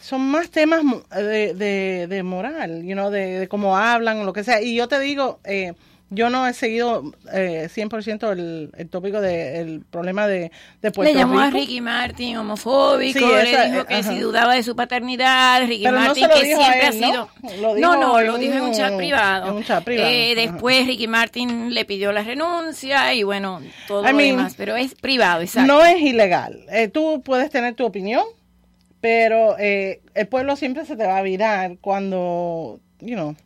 [0.00, 0.82] son más temas
[1.14, 4.62] de, de, de moral, you de, de cómo hablan o lo que sea.
[4.62, 5.74] Y yo te digo, eh,
[6.12, 10.50] yo no he seguido eh, 100% el, el tópico del problema de,
[10.82, 11.50] de Puerto Le llamó a.
[11.50, 14.10] Ricky Martin homofóbico, Sí, le dijo que ajá.
[14.12, 17.28] si dudaba de su paternidad, Ricky Pero Martin que siempre él, ha sido...
[17.78, 19.50] No, no, lo dijo en un chat privado.
[19.50, 24.02] en un chat privado, Eh, después Ricky Martin le pidió la renuncia y bueno, todo
[24.02, 25.72] I lo mean, demás, pero es privado, exacto.
[25.72, 26.64] No es ilegal.
[26.70, 28.24] Eh, tú puedes tener tu opinión,
[29.00, 33.36] pero eh, el pueblo siempre se te va a virar cuando, you know,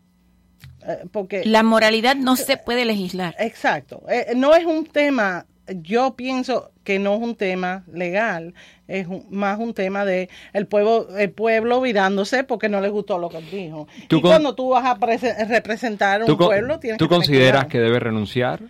[1.12, 1.44] porque...
[1.44, 3.34] La moralidad no se puede legislar.
[3.38, 4.02] Exacto.
[4.08, 8.52] Eh, no es un tema, yo pienso que no es un tema legal,
[8.86, 13.18] es un- más un tema de el pueblo, el pueblo virándose porque no le gustó
[13.18, 13.88] lo que él dijo.
[14.08, 17.08] Tú y con- cuando tú vas a prese- representar un ¿Tú, pueblo, tienes tú que
[17.08, 18.60] tener consideras que debe renunciar?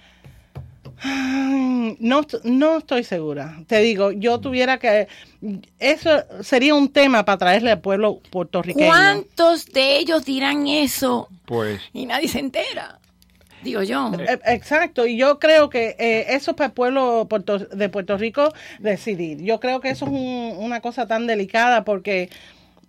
[1.05, 3.59] No, no estoy segura.
[3.67, 5.07] Te digo, yo tuviera que...
[5.79, 6.11] Eso
[6.43, 8.87] sería un tema para traerle al pueblo puertorriqueño.
[8.87, 12.99] ¿Cuántos de ellos dirán eso Pues y nadie se entera?
[13.63, 14.11] Digo yo.
[14.19, 18.17] Eh, Exacto, y yo creo que eh, eso es para el pueblo puerto- de Puerto
[18.19, 19.43] Rico decidir.
[19.43, 22.29] Yo creo que eso es un- una cosa tan delicada porque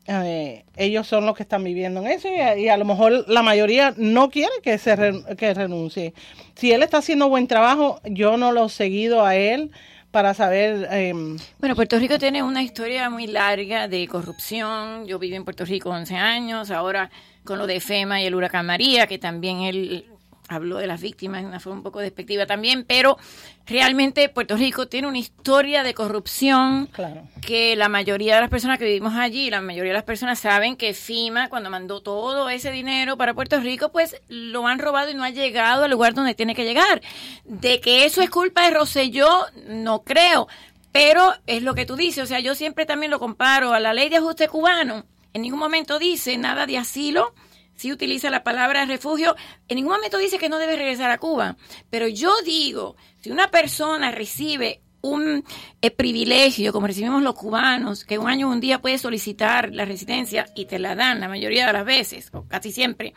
[0.07, 3.93] eh, ellos son los que están viviendo en eso y a, lo mejor la mayoría
[3.97, 6.13] no quiere que se re- que renuncie.
[6.55, 9.71] Si él está haciendo buen trabajo, yo no lo he seguido a él
[10.11, 10.87] para saber...
[10.91, 15.05] em, Bueno, Puerto Rico tiene una historia muy larga de corrupción.
[15.07, 17.09] Yo viví en Puerto Rico 11 años, ahora
[17.43, 20.05] con lo de FEMA y el huracán María, que también él
[20.47, 23.17] habló de las víctimas de una forma un poco despectiva también, pero
[23.65, 27.27] realmente Puerto Rico tiene una historia de corrupción Claro.
[27.41, 30.75] que la mayoría de las personas que vivimos allí, la mayoría de las personas saben
[30.75, 35.15] que FIMA, cuando mandó todo ese dinero para Puerto Rico, pues lo han robado y
[35.15, 37.01] no ha llegado al lugar donde tiene que llegar.
[37.43, 39.29] De que eso es culpa de Rosselló,
[39.67, 40.47] no creo.
[40.91, 43.93] Pero es lo que tú dices, o sea, yo siempre también lo comparo a la
[43.93, 45.05] ley de ajuste cubano.
[45.33, 47.33] En ningún momento dice nada de asilo,
[47.75, 49.35] sí utiliza la palabra refugio,
[49.67, 51.57] en ningún momento dice que no debe regresar a Cuba.
[51.89, 55.43] Pero yo digo, si una persona recibe un
[55.81, 59.85] eh, privilegio, como recibimos los cubanos, que un año o un día puedes solicitar la
[59.85, 63.13] residencia y te la dan la mayoría de las veces, o casi siempre,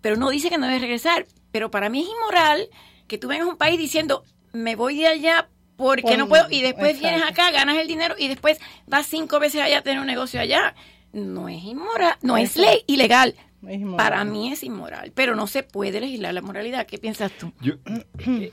[0.00, 1.26] pero no dice que no debes regresar.
[1.52, 2.68] Pero para mí es inmoral
[3.06, 6.46] que tú vengas a un país diciendo, me voy de allá porque Por- no puedo,
[6.50, 7.08] y después exacto.
[7.08, 10.40] vienes acá, ganas el dinero y después vas cinco veces allá a tener un negocio
[10.40, 10.74] allá.
[11.12, 13.36] No es inmoral, no es ley ilegal,
[13.72, 13.96] inmoral.
[13.96, 16.86] Para mí es inmoral, pero no se puede legislar la moralidad.
[16.86, 17.52] ¿Qué piensas tú?
[17.60, 17.74] Yo-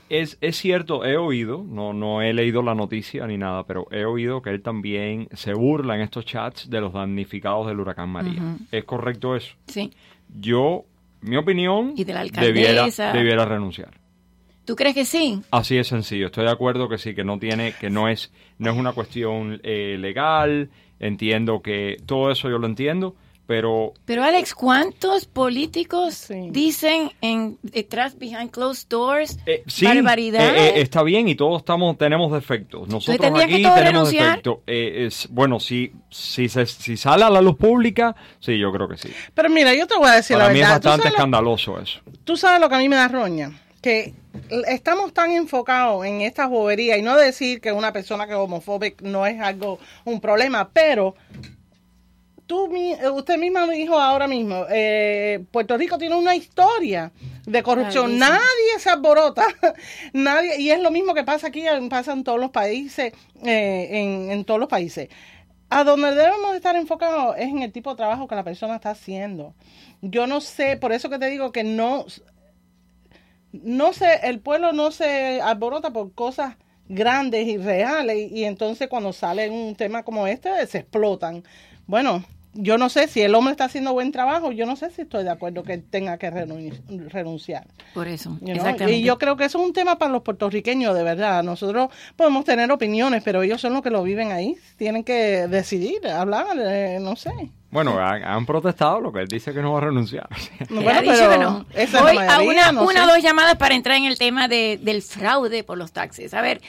[0.08, 4.04] es, es cierto, he oído, no, no he leído la noticia ni nada, pero he
[4.04, 8.56] oído que él también se burla en estos chats de los damnificados del huracán María.
[8.70, 9.54] ¿Es correcto eso?
[9.66, 9.90] Sí.
[10.34, 10.84] Yo,
[11.20, 14.00] mi opinión, Y de la debiera, debiera renunciar.
[14.64, 15.42] ¿Tú crees que sí?
[15.50, 16.26] Así es sencillo.
[16.26, 19.60] Estoy de acuerdo que sí, que no tiene, que no es, no es una cuestión
[19.64, 20.70] eh, legal.
[21.00, 23.16] Entiendo que todo eso yo lo entiendo,
[23.52, 30.54] pero Pero Alex, ¿cuántos políticos dicen en detrás, behind closed doors, sí, barbaridades?
[30.54, 32.88] eh, eh, está bien y todos estamos, tenemos defectos.
[32.88, 34.28] Nosotros aquí todos tenemos renunciar?
[34.28, 34.60] defectos.
[34.66, 38.88] Eh, es, bueno, si, si, se, si sale a la luz pública, sí, yo creo
[38.88, 39.12] que sí.
[39.34, 40.80] Pero mira, yo te voy a decir Para la mí es verdad.
[40.80, 42.00] ¿Tú bastante sabes, lo, escandaloso eso.
[42.24, 43.52] tú sabes lo que a mí me da roña.
[43.82, 44.14] Que
[44.66, 49.04] estamos tan enfocados en esta bobería y no decir que una persona que es homofóbica
[49.06, 51.16] no es algo, un problema, pero
[52.52, 57.10] tú, eh, usted misma me dijo ahora mismo, eh, Puerto Rico tiene una historia
[57.46, 58.18] de corrupción.
[58.18, 59.46] Nadie se alborota,
[60.12, 64.30] nadie, y es lo mismo que pasa aquí, pasa en todos los países, eh, en,
[64.30, 65.08] en todos los países.
[65.70, 68.90] A donde debemos estar enfocados es en el tipo de trabajo que la persona está
[68.90, 69.54] haciendo.
[70.02, 72.04] Yo no sé, por eso que te digo que no,
[73.52, 79.14] no sé, el pueblo no se alborota por cosas grandes y reales y entonces cuando
[79.14, 81.44] sale un tema como este se explotan.
[81.86, 82.22] Bueno,
[82.54, 85.24] yo no sé si el hombre está haciendo buen trabajo, yo no sé si estoy
[85.24, 87.66] de acuerdo que él tenga que renun- renunciar.
[87.94, 88.92] Por eso, You know, exactamente.
[88.98, 91.42] Y yo creo que eso es un tema para los puertorriqueños, de verdad.
[91.42, 94.56] Nosotros podemos tener opiniones, pero ellos son los que lo viven ahí.
[94.76, 97.30] Tienen que decidir, hablar, eh, no sé.
[97.70, 100.28] Bueno, han, han protestado lo que él dice que no va a renunciar.
[100.68, 101.66] No, bueno, ha dicho pero que no.
[101.74, 104.78] esa Voy a una, no una o dos llamadas para entrar en el tema de,
[104.82, 106.34] del fraude por los taxes.
[106.34, 106.60] A ver,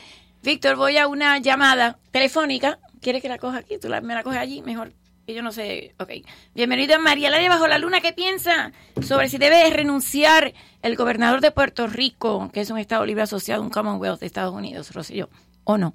[0.43, 2.79] Víctor, voy a una llamada telefónica.
[3.01, 3.77] ¿Quieres que la coja aquí?
[3.79, 4.61] ¿Tú la- me la coges allí?
[4.61, 4.93] Mejor.
[5.27, 5.93] Yo no sé.
[5.99, 6.09] Ok.
[6.53, 8.01] Bienvenido a María Laria Bajo la Luna.
[8.01, 13.05] ¿Qué piensa sobre si debe renunciar el gobernador de Puerto Rico, que es un Estado
[13.05, 15.29] libre asociado a un Commonwealth de Estados Unidos, Rosselló,
[15.63, 15.93] o no?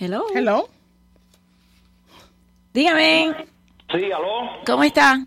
[0.00, 0.24] Hello.
[0.34, 0.68] Hello.
[2.74, 3.34] Dígame,
[3.92, 4.50] Sí, aló.
[4.66, 5.24] ¿cómo está?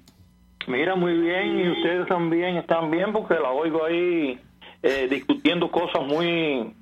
[0.68, 1.60] Mira, muy bien.
[1.60, 4.40] Y ustedes también están bien porque la oigo ahí
[4.84, 6.74] eh, discutiendo cosas muy,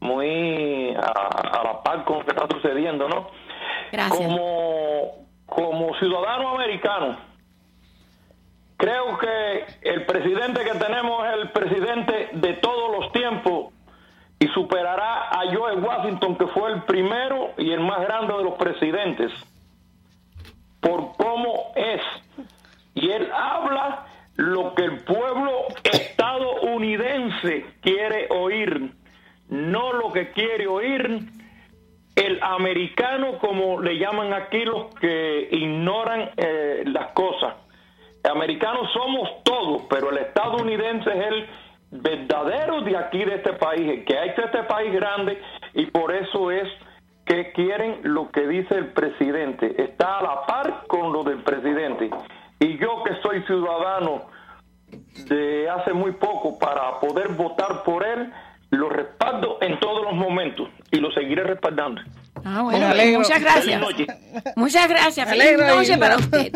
[0.00, 3.28] muy a, a la par con lo que está sucediendo, ¿no?
[4.10, 7.18] Como, como ciudadano americano,
[8.76, 13.72] creo que el presidente que tenemos es el presidente de todos los tiempos
[14.38, 18.54] y superará a Joe Washington, que fue el primero y el más grande de los
[18.54, 19.32] presidentes,
[20.80, 22.00] por cómo es.
[22.94, 28.92] Y él habla lo que el pueblo estadounidense quiere oír,
[29.48, 31.26] no lo que quiere oír
[32.18, 37.54] el americano, como le llaman aquí los que ignoran eh, las cosas.
[38.28, 41.46] Americanos somos todos, pero el estadounidense es el
[41.90, 45.40] verdadero de aquí, de este país, el que ha hecho este país grande
[45.74, 46.68] y por eso es
[47.24, 49.80] que quieren lo que dice el presidente.
[49.80, 52.10] Está a la par con lo del presidente.
[52.58, 54.22] Y yo que soy ciudadano
[55.28, 58.32] de hace muy poco para poder votar por él,
[58.70, 62.00] lo respaldo en todos los momentos y lo seguiré respaldando.
[62.44, 63.20] Ah, bueno, alegro.
[63.20, 63.82] muchas gracias.
[64.54, 65.28] Muchas gracias.
[65.28, 66.52] Feliz alegro noche para usted.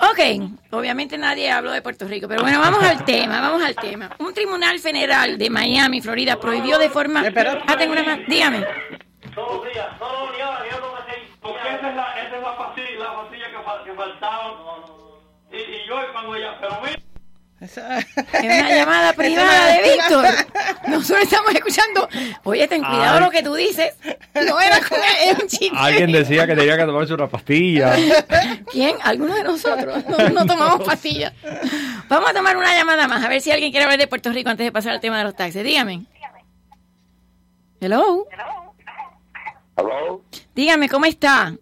[0.00, 4.10] Ok, obviamente nadie habló de Puerto Rico, pero bueno, vamos al tema, vamos al tema.
[4.18, 7.24] Un tribunal federal de Miami, Florida, prohibió de forma...
[7.66, 8.18] Ah, tengo una más.
[8.28, 8.64] Dígame.
[9.34, 9.86] Todos los días.
[11.40, 14.54] Porque esa es la, esa es la pastilla, la pastilla que, fal- que faltaba.
[15.52, 16.98] Y, y yo cuando ella, pero mira.
[17.60, 20.24] Es una llamada privada de Víctor.
[20.88, 22.08] Nosotros estamos escuchando.
[22.44, 23.24] Oye, ten cuidado Ay.
[23.24, 23.94] lo que tú dices.
[24.34, 25.76] No era con él, es un chiste.
[25.76, 27.94] Alguien decía que tenía que tomarse una pastilla.
[28.70, 28.96] ¿Quién?
[29.02, 30.04] Alguno de nosotros.
[30.08, 31.32] No, no tomamos pastillas.
[32.08, 34.50] Vamos a tomar una llamada más, a ver si alguien quiere hablar de Puerto Rico
[34.50, 35.64] antes de pasar al tema de los taxis.
[35.64, 36.04] Dígame.
[37.80, 38.26] Hello.
[39.76, 40.22] Aló,
[40.54, 41.54] Dígame, ¿cómo está?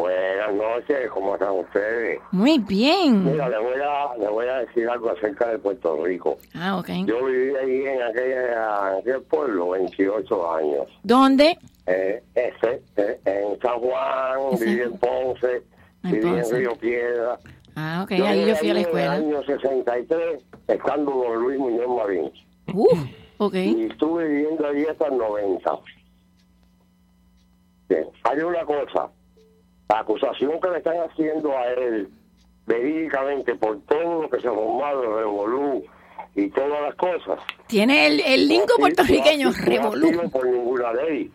[0.00, 2.20] Buenas noches, ¿cómo están ustedes?
[2.30, 3.24] Muy bien.
[3.24, 6.36] Mira, le voy a, le voy a decir algo acerca de Puerto Rico.
[6.54, 6.88] Ah, ok.
[7.06, 10.86] Yo viví ahí en aquel, en aquel pueblo 28 años.
[11.02, 11.58] ¿Dónde?
[11.86, 15.62] Eh, este, eh, en San Juan, viví en Ponce,
[16.04, 16.50] En viví Ponce.
[16.50, 17.38] en Río Piedra.
[17.74, 19.16] Ah, ok, Yo ahí yo fui a la escuela.
[19.16, 22.30] En el año 63, estando don Luis Muñoz Marín.
[22.74, 22.98] Uf,
[23.38, 23.54] ok.
[23.54, 25.72] Y estuve viviendo ahí hasta el 90.
[27.88, 29.08] Bien, hay una cosa.
[29.88, 32.08] La acusación que le están haciendo a él,
[32.66, 35.84] verídicamente, por todo lo que se ha formado el Revolú
[36.34, 37.38] y todas las cosas.
[37.66, 40.30] Tiene el, el lingo no puertorriqueño, no revolú.
[40.30, 41.30] por ninguna ley.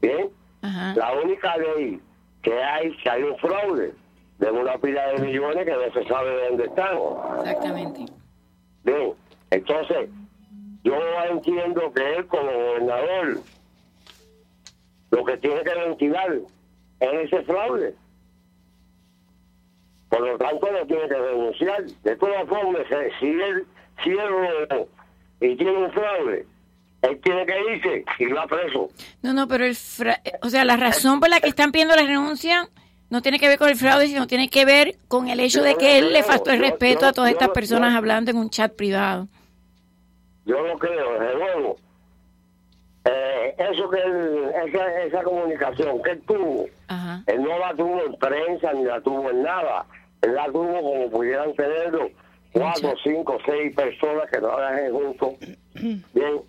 [0.00, 0.28] Bien,
[0.62, 0.94] Ajá.
[0.94, 2.00] la única ley
[2.42, 3.94] que hay, que hay un fraude,
[4.38, 6.98] de una pila de millones que no se sabe de dónde están.
[7.40, 8.04] Exactamente.
[8.84, 9.12] Bien,
[9.50, 10.10] entonces,
[10.82, 10.94] yo
[11.30, 13.38] entiendo que él como gobernador
[15.10, 16.38] lo que tiene que ventilar
[17.00, 17.94] es ese fraude.
[20.08, 21.84] Por lo tanto, no tiene que denunciar.
[22.02, 22.82] De todas formas,
[23.18, 23.66] si él,
[24.02, 24.88] si él robó
[25.40, 26.46] y tiene un fraude,
[27.02, 28.88] él tiene que irse y va preso.
[29.22, 32.02] No, no, pero el fra- o sea, la razón por la que están pidiendo la
[32.02, 32.68] renuncia
[33.10, 35.76] no tiene que ver con el fraude, sino tiene que ver con el hecho de
[35.76, 39.28] que él le faltó el respeto a todas estas personas hablando en un chat privado.
[40.46, 41.76] Yo no creo, de nuevo.
[43.04, 47.22] Eh, eso que él, esa, esa comunicación que él tuvo, Ajá.
[47.26, 49.84] él no la tuvo en prensa ni la tuvo en nada.
[50.22, 52.08] Él la tuvo como pudieran tenerlo
[52.52, 55.34] cuatro, cinco, seis personas que trabajan juntos.
[55.74, 56.40] Bien.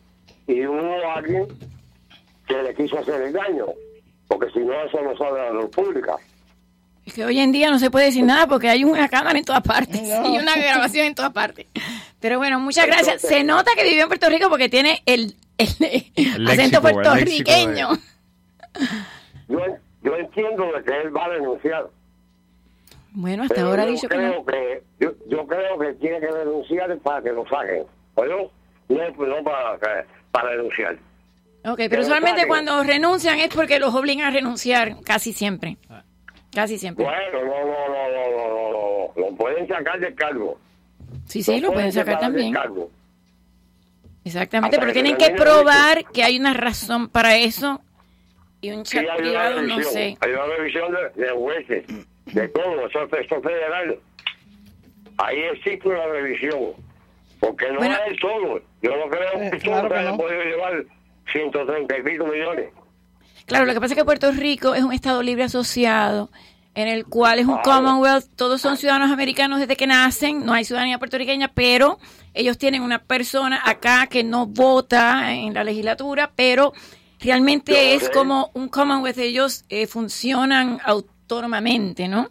[0.47, 1.47] Y hubo alguien
[2.47, 3.65] que le quiso hacer el daño.
[4.27, 6.15] Porque si no, eso no sale a la luz pública.
[7.05, 9.45] Es que hoy en día no se puede decir nada porque hay una cámara en
[9.45, 11.67] todas partes y una grabación en todas partes.
[12.19, 13.21] Pero bueno, muchas gracias.
[13.21, 17.89] Se nota que vivió en Puerto Rico porque tiene el, el léxico, acento el puertorriqueño.
[19.47, 19.59] Yo,
[20.01, 21.87] yo entiendo de que él va a denunciar.
[23.11, 24.45] Bueno, hasta Pero ahora ha dicho que creo no.
[24.45, 27.85] que yo, yo creo que tiene que denunciar para que lo saquen.
[28.15, 28.49] ¿Oye?
[28.89, 30.97] No, no para, para denunciar.
[31.63, 35.77] Ok, pero lo solamente cuando renuncian es porque los obligan a renunciar, casi siempre.
[36.55, 37.03] Casi siempre.
[37.05, 39.29] Bueno, no, no, no, no, no, no, no.
[39.29, 40.57] Lo pueden sacar del cargo.
[41.27, 42.53] Sí, sí, lo pueden sacar también.
[42.53, 42.89] cargo.
[44.23, 47.79] Exactamente, Hasta pero que tienen que probar que hay una razón para eso
[48.61, 49.93] y un chat hay una privado, no revisión.
[49.93, 50.17] sé.
[50.21, 51.85] Hay una revisión de, de jueces,
[52.33, 53.99] de todo, eso, esto federal.
[55.17, 56.59] Ahí existe una revisión.
[57.39, 57.95] Porque no Bueno.
[58.09, 58.61] es todo.
[58.81, 60.17] Yo no creo Eh, que claro todo que haya no.
[60.17, 60.83] podido llevar
[61.31, 62.69] 130 y pico millones.
[63.45, 66.31] Claro, lo que pasa es que Puerto Rico es un Estado libre asociado
[66.73, 70.65] en el cual es un Commonwealth, todos son ciudadanos americanos desde que nacen, no hay
[70.65, 71.99] ciudadanía puertorriqueña, pero
[72.33, 76.73] ellos tienen una persona acá que no vota en la legislatura, pero
[77.21, 82.29] realmente es como un Commonwealth, ellos eh, funcionan autónomamente, ¿no?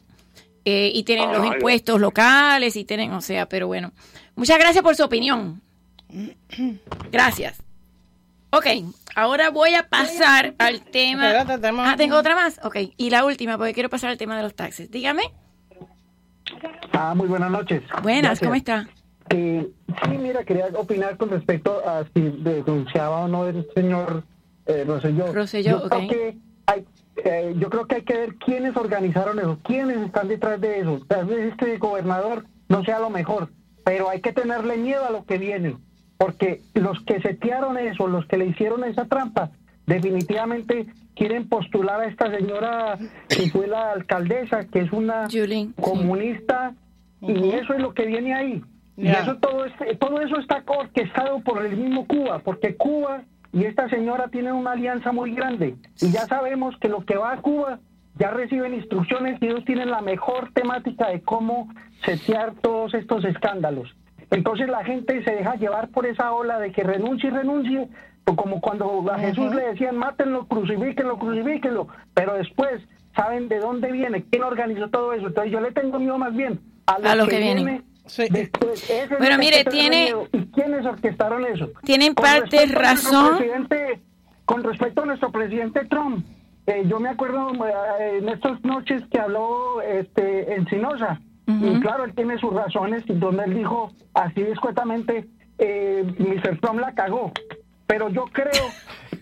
[0.67, 1.55] Eh, y tienen Ah, los vale.
[1.57, 3.93] impuestos locales y tienen, o sea, pero bueno.
[4.37, 5.63] Muchas gracias por su opinión.
[7.11, 7.64] Gracias.
[8.57, 8.67] Ok,
[9.17, 11.27] ahora voy a pasar al tema.
[11.29, 12.61] Espérate, tenemos- Ah, tengo otra más.
[12.63, 14.91] Ok, y la última, porque quiero pasar al tema de los taxes.
[14.91, 15.23] Dígame.
[16.93, 17.83] Ah, muy buenas noches.
[18.03, 18.41] Buenas, Gracias.
[18.41, 18.89] ¿cómo está?
[19.31, 19.67] Eh,
[20.05, 24.23] sí, mira, quería opinar con respecto a si denunciaba o no el señor
[24.67, 25.33] eh, Rosselló.
[25.33, 25.89] Rosselló, yo, ok.
[25.91, 26.37] creo que
[26.67, 26.85] hay,
[27.25, 31.01] eh, yo creo que hay que ver quiénes organizaron eso, quiénes están detrás de eso.
[31.09, 33.51] Tal vez este gobernador no sea lo mejor,
[33.85, 35.77] pero hay que tenerle miedo a lo que viene,
[36.17, 39.51] porque los que setearon eso, los que le hicieron esa trampa,
[39.87, 42.99] definitivamente quieren postular a esta señora
[43.29, 45.27] que fue la alcaldesa, que es una
[45.81, 46.75] comunista,
[47.21, 48.63] y eso es lo que viene ahí.
[48.97, 53.23] Y eso todo, este- todo eso está orquestado por el mismo Cuba, porque Cuba
[53.53, 55.77] y esta señora tienen una alianza muy grande.
[56.01, 57.79] Y ya sabemos que los que va a Cuba
[58.19, 61.69] ya reciben instrucciones y ellos tienen la mejor temática de cómo
[62.05, 63.95] setear todos estos escándalos.
[64.35, 67.89] Entonces la gente se deja llevar por esa ola de que renuncie y renuncie,
[68.27, 72.83] o como cuando a Jesús le decían, mátenlo, crucifíquenlo, crucifíquenlo, pero después
[73.15, 75.29] saben de dónde viene, quién organizó todo eso.
[75.29, 77.65] Entonces yo le tengo miedo más bien a lo, A lo que, que viene.
[77.65, 77.83] viene.
[78.31, 78.91] después.
[79.19, 80.27] Bueno, mire, tiene- miedo.
[80.33, 81.71] ¿Y quiénes orquestaron eso?
[81.85, 83.37] Tienen Con parte razón.
[83.39, 84.01] presidente-
[84.45, 86.25] con respecto a nuestro presidente Trump,
[86.67, 92.15] eh, yo me acuerdo eh, en estas noches que habló este Encinosa, y claro, él
[92.15, 95.27] tiene sus razones, donde él dijo así escuetamente,
[95.59, 96.59] eh, Mr.
[96.61, 97.33] Trump la cagó,
[97.87, 98.51] pero yo creo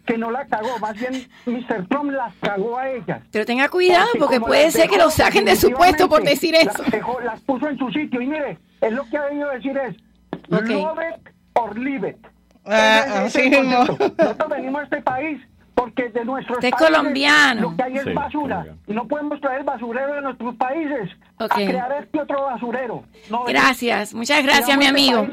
[0.07, 1.87] que no la cagó, más bien Mr.
[1.89, 3.23] Trump las cagó a ellas.
[3.31, 6.83] Pero tenga cuidado, porque puede ser que lo saquen de su puesto por decir eso.
[6.83, 9.55] Las, dejó- las puso en su sitio, y mire, es lo que ha venido a
[9.55, 9.97] decir es,
[10.51, 10.69] Ok.
[10.69, 12.17] love it or leave it.
[12.65, 13.51] Ah, así.
[13.51, 15.41] Nosotros venimos a este país
[15.85, 17.61] porque de nuestros Usted países colombiano.
[17.62, 18.66] Lo que hay es Sí, basura.
[18.87, 21.53] Y no podemos traer basurero de nuestros países Ok.
[21.53, 23.03] a crear este otro basurero.
[23.31, 25.27] No, Gracias, muchas gracias, mi este amigo.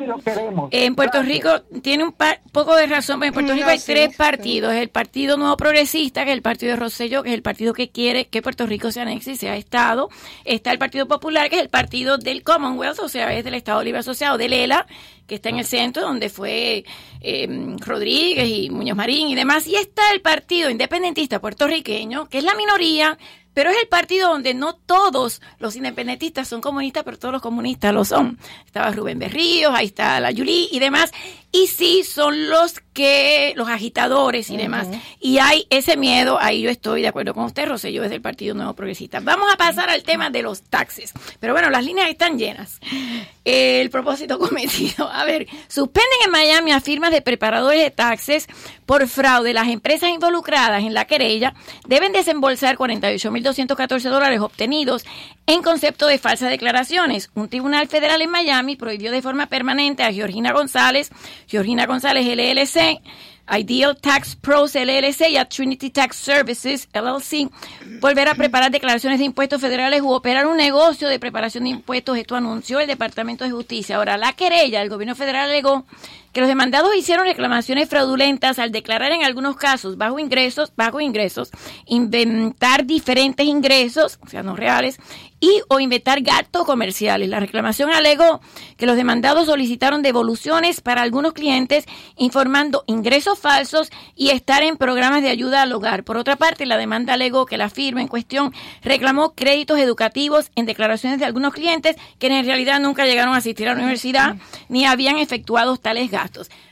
[0.71, 1.25] En Puerto Gracias.
[1.35, 4.73] Rico tiene un par- poco de razón, porque en Puerto Mm, Rico hay tres partidos.
[4.73, 7.89] El Partido Nuevo Progresista, que es el partido de Rosselló, que es el partido que
[7.89, 10.09] quiere que Puerto Rico se anexe y sea Estado.
[10.45, 13.83] Está el Partido Popular, que es el partido del Commonwealth, o sea, es del Estado
[13.83, 14.85] Libre Asociado, del ELA,
[15.29, 16.83] que está en el centro, donde fue
[17.21, 19.67] eh, Rodríguez y Muñoz Marín y demás.
[19.67, 23.17] Y está el Partido Independentista Puertorriqueño, que es la minoría,
[23.59, 27.93] pero es el partido donde no todos los independentistas son comunistas, pero todos los comunistas
[27.93, 28.39] lo son.
[28.65, 31.11] Estaba Rubén Berríos, ahí está la Yulí y demás.
[31.51, 34.87] y sí son los que, los agitadores y demás.
[35.19, 38.53] Y hay ese miedo, ahí yo estoy de acuerdo con usted, Rosselló, desde el Partido
[38.53, 39.19] Nuevo Progresista.
[39.19, 41.11] Vamos a pasar al tema de los taxes.
[41.39, 42.79] Pero bueno, las líneas están llenas.
[43.43, 45.09] El propósito cometido.
[45.09, 48.47] A ver, suspenden en Miami a firmas de preparadores de taxes
[48.85, 49.53] por fraude.
[49.53, 51.55] Las empresas involucradas en la querella
[51.87, 52.77] deben desembolsar
[53.49, 55.05] 48.214 dólares obtenidos
[55.45, 57.29] en concepto de falsas declaraciones.
[57.35, 61.09] Un tribunal federal en Miami prohibió de forma permanente a Georgina González,
[61.47, 63.01] Georgina González LLC,
[63.51, 67.49] Ideal Tax Pros LLC y a Trinity Tax Services LLC
[67.99, 72.17] volver a preparar declaraciones de impuestos federales u operar un negocio de preparación de impuestos.
[72.17, 73.95] Esto anunció el Departamento de Justicia.
[73.95, 75.85] Ahora, la querella, el gobierno federal alegó
[76.33, 81.49] que los demandados hicieron reclamaciones fraudulentas al declarar en algunos casos bajo ingresos, bajo ingresos,
[81.85, 84.99] inventar diferentes ingresos, o sea, no reales,
[85.39, 87.29] y o inventar gastos comerciales.
[87.29, 88.41] La reclamación alegó
[88.77, 91.85] que los demandados solicitaron devoluciones para algunos clientes
[92.17, 96.03] informando ingresos falsos y estar en programas de ayuda al hogar.
[96.03, 100.65] Por otra parte, la demanda alegó que la firma en cuestión reclamó créditos educativos en
[100.65, 104.35] declaraciones de algunos clientes que en realidad nunca llegaron a asistir a la universidad
[104.67, 106.18] ni habían efectuado tales gastos.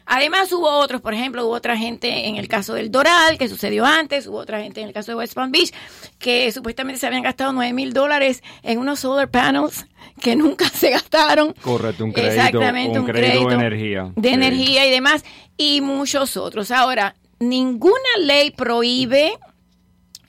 [0.06, 3.86] Además hubo otros, por ejemplo, hubo otra gente en el caso del Doral, que sucedió
[3.86, 5.72] antes, hubo otra gente en el caso de West Palm Beach,
[6.20, 9.86] que supuestamente se habían gastado 9 mil dólares en unos solar panels
[10.22, 11.54] que nunca se gastaron.
[11.62, 14.12] Correcto, un crédito, Exactamente, un un crédito, crédito de energía.
[14.16, 14.34] de Sí.
[14.36, 15.24] energía y demás,
[15.58, 16.72] y muchos otros.
[16.72, 19.34] Ahora, ninguna ley prohíbe,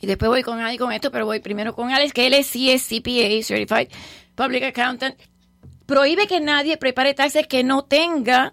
[0.00, 2.48] y después voy con Ali con esto, pero voy primero con Alex, que él es
[2.50, 3.88] CSCPA, Certified
[4.34, 5.16] Public Accountant,
[5.86, 8.52] prohíbe que nadie prepare taxes que no tenga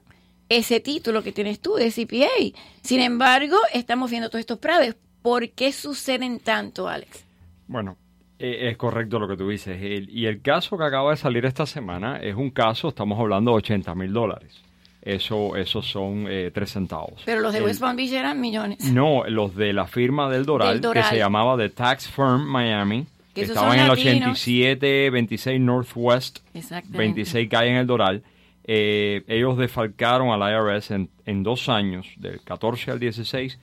[0.50, 2.58] ese título que tienes tú de CPA.
[2.82, 4.96] Sin embargo, estamos viendo todos estos fraudes.
[5.22, 7.24] ¿Por qué suceden tanto, Alex?
[7.68, 7.98] Bueno,
[8.38, 9.82] eh, es correcto lo que tú dices.
[9.82, 13.52] El- y el caso que acaba de salir esta semana es un caso, estamos hablando
[13.52, 14.62] de 80 mil dólares.
[15.02, 17.22] Eso, esos son eh, tres centavos.
[17.26, 18.80] Pero los de El- West Palm Beach eran millones.
[18.92, 21.04] No, los de la firma del Doral, Del Doral.
[21.04, 24.30] que se llamaba The Tax Firm Miami, Que que esos estaba son en el latinos.
[24.32, 26.98] 87, 26 Northwest, Exactamente.
[26.98, 28.24] 26 calle en el Doral.
[28.68, 33.60] Eh, ellos defalcaron al IRS en, en dos años, del 14 al 16,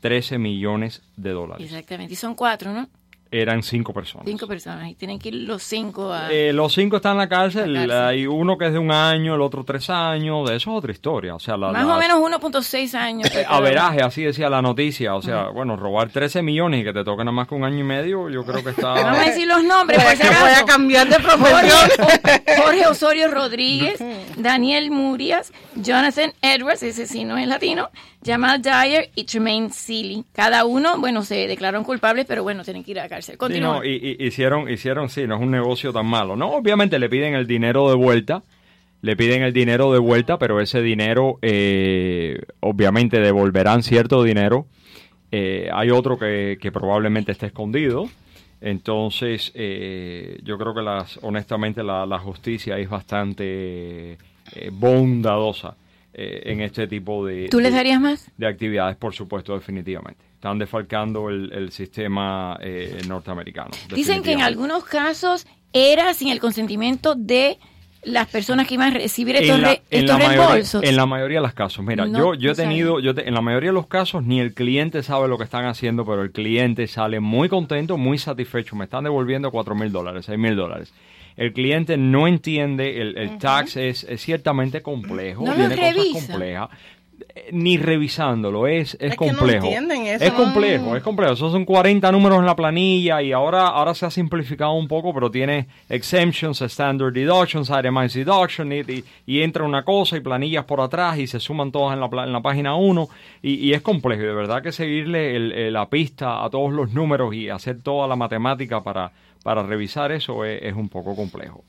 [0.00, 1.66] 13 millones de dólares.
[1.66, 2.12] Exactamente.
[2.12, 2.88] Y son cuatro, ¿no?
[3.30, 4.24] Eran cinco personas.
[4.26, 4.88] Cinco personas.
[4.88, 6.30] Y tienen que ir los cinco a...
[6.32, 7.98] Eh, los cinco están en la cárcel, La cárcel.
[7.98, 10.92] hay uno que es de un año, el otro tres años, de eso es otra
[10.92, 11.34] historia.
[11.34, 13.28] O sea, la, más la- o menos 1.6 años.
[13.34, 15.14] eh, averaje, así decía la noticia.
[15.16, 17.80] O sea, bueno, robar 13 millones y que te toque nada más que un año
[17.80, 18.88] y medio, yo creo que está...
[18.94, 21.90] Vamos a decir los nombres, por si voy a cambiar de profesión.
[21.98, 23.98] Jorge, Jorge Osorio Rodríguez,
[24.36, 27.90] Daniel Murias, Jonathan Edwards, ese sí no es latino,
[28.26, 30.24] Jamal Dyer y Tremaine Sealy.
[30.32, 33.34] Cada uno, bueno, se declararon culpables, pero bueno, tienen que ir a la cárcel.
[33.34, 33.76] Sí, Continúa.
[33.78, 36.34] no, y, y- hicieron, hicieron, sí, no es un negocio tan malo.
[36.36, 38.42] No, obviamente le piden el dinero de vuelta,
[39.02, 44.66] le piden el dinero de vuelta, pero ese dinero, eh, obviamente devolverán cierto dinero.
[45.32, 48.08] Eh, hay otro que, que probablemente esté escondido.
[48.60, 54.12] Entonces, eh, yo creo que las, honestamente la, la justicia es bastante
[54.54, 55.76] eh, bondadosa
[56.18, 57.48] eh, en este tipo de...
[57.50, 58.30] ¿Tú les de- darías más?
[58.36, 60.24] de actividades, por supuesto, definitivamente.
[60.34, 63.70] Están defalcando el, el sistema eh, norteamericano.
[63.94, 67.58] Dicen que en algunos casos era sin el consentimiento de
[68.02, 70.82] las personas que iban a recibir estos, en la, re- en estos mayoría, reembolsos.
[70.84, 73.34] en la mayoría de los casos, mira, No, yo, yo he tenido, yo te- en
[73.34, 76.30] la mayoría de los casos ni el cliente sabe lo que están haciendo, pero el
[76.30, 78.76] cliente sale muy contento, muy satisfecho.
[78.76, 80.94] Me están devolviendo cuatro mil dólares, seis mil dólares.
[81.36, 86.26] El cliente no entiende, el, el tax es, es ciertamente complejo, No tiene cosas revisa.
[86.32, 86.68] complejas.
[87.34, 89.64] Eh, Ni revisándolo, es, es, Es que no complejo.
[89.66, 91.32] entienden eso, es no- complejo, es complejo.
[91.32, 95.14] Esos son 40 números en la planilla y ahora, ahora se ha simplificado un poco,
[95.14, 100.64] pero tiene exemptions, standard deductions, itemized deduction y, y- y entra una cosa y planillas
[100.66, 103.08] por atrás y se suman todas en la, en la página 1
[103.42, 104.22] y, y es complejo.
[104.22, 107.80] Y de verdad que seguirle el- el- la pista a todos los números y hacer
[107.82, 109.10] toda la matemática para,
[109.46, 111.62] para revisar eso es, es un poco complejo.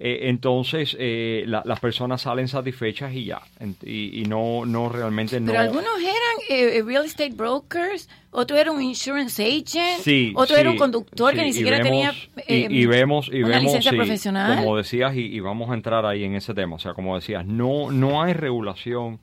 [0.00, 3.40] Eh, entonces eh, la- las personas salen satisfechas y ya
[3.84, 8.72] y, y no no realmente no Pero algunos eran eh, real estate brokers, otro era
[8.72, 12.14] un insurance agent, Sí, otro sí, era un conductor que ni siquiera vemos- tenía
[12.48, 14.56] y, eh, y vemos y una vemos licencia sí, profesional.
[14.58, 17.46] como decías y, y vamos a entrar ahí en ese tema o sea como decías
[17.46, 19.20] no no hay regulación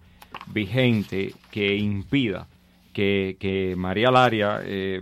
[0.53, 2.47] vigente que impida
[2.93, 5.01] que, que María Laria eh,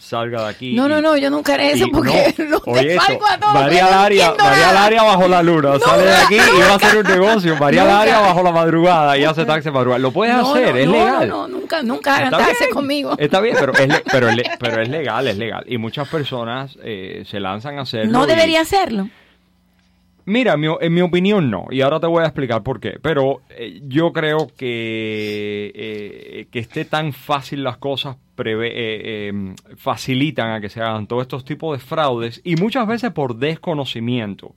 [0.00, 3.00] salga de aquí No, y- no, no, yo nunca haré eso porque no, oye eso,
[3.02, 4.34] defalco a todos, María no Laria,
[4.74, 7.56] María bajo la luna, sale de aquí y va a hacer un negocio.
[7.56, 7.84] María.
[7.84, 9.98] Laria bajo la madrugada y hace taxi madrugada.
[9.98, 11.28] Lo puedes No, hacer, no, es no, legal.
[11.28, 13.14] No, no, nunca, nunca hagan bien, conmigo.
[13.18, 15.64] Está bien, pero es, le- pero, es le- pero es legal, es legal.
[15.66, 18.10] Y muchas personas eh, se lanzan a hacerlo.
[18.12, 19.08] No y- debería hacerlo.
[20.30, 23.40] Mira, mi- en mi opinión no, y ahora te voy a explicar por qué, pero
[23.50, 30.52] eh, yo creo que eh, que esté tan fácil las cosas preve- eh, eh, facilitan
[30.52, 34.54] a que se hagan todos estos tipos de fraudes y muchas veces por desconocimiento,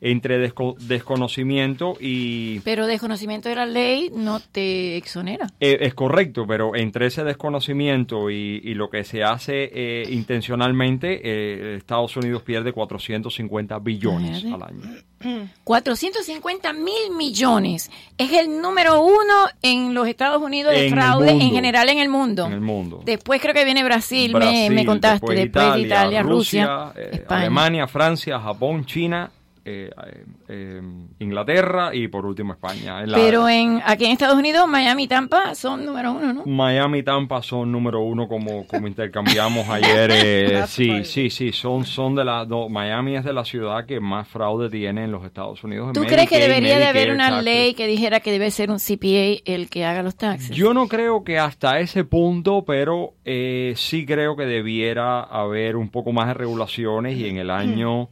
[0.00, 2.60] entre desco- desconocimiento y...
[2.60, 5.46] Pero desconocimiento de la ley no te exonera.
[5.60, 11.20] Eh, es correcto, pero entre ese desconocimiento y, y lo que se hace eh, intencionalmente,
[11.22, 14.82] eh, Estados Unidos pierde 450 billones al año.
[15.64, 17.90] 450 mil millones.
[18.18, 22.08] Es el número uno en los Estados Unidos de En fraude en general en el
[22.08, 22.46] mundo.
[22.46, 23.02] En el mundo.
[23.04, 25.26] Después creo que viene Brasil, me- Brasil, me, contaste.
[25.34, 27.40] Después, de Italia, Rusia, eh, España.
[27.42, 29.30] Alemania, Francia, Japón, China,
[29.68, 29.90] eh,
[30.48, 30.80] eh,
[31.18, 33.02] Inglaterra y por último España.
[33.02, 36.46] En la- Pero en aquí en Estados Unidos, Miami y Tampa son número uno, ¿no?
[36.46, 40.10] Miami y Tampa son número uno como, como intercambiamos ayer.
[40.12, 43.98] eh, sí, sí, sí, son, son de la, no, Miami es de la ciudad que
[43.98, 45.92] más fraude tiene en los Estados Unidos.
[45.92, 47.44] ¿Tú crees que Medicaid, debería de haber una taxes.
[47.44, 50.54] ley que dijera que debe ser un CPA el que haga los taxes?
[50.56, 55.88] Yo no creo que hasta ese punto, pero eh, sí creo que debiera haber un
[55.90, 58.10] poco más de regulaciones y en el año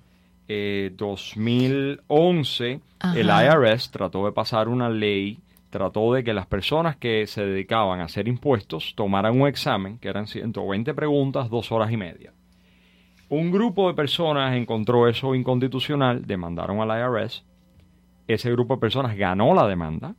[0.49, 2.80] eh, 2011
[3.14, 3.45] el Ajá.
[3.45, 5.38] IRS trató de pasar una ley,
[5.70, 10.09] trató de que las personas que se dedicaban a hacer impuestos tomaran un examen, que
[10.09, 12.32] eran 120 preguntas, dos horas y media.
[13.28, 17.45] Un grupo de personas encontró eso inconstitucional, demandaron al IRS,
[18.28, 20.14] ese grupo de personas ganó la demanda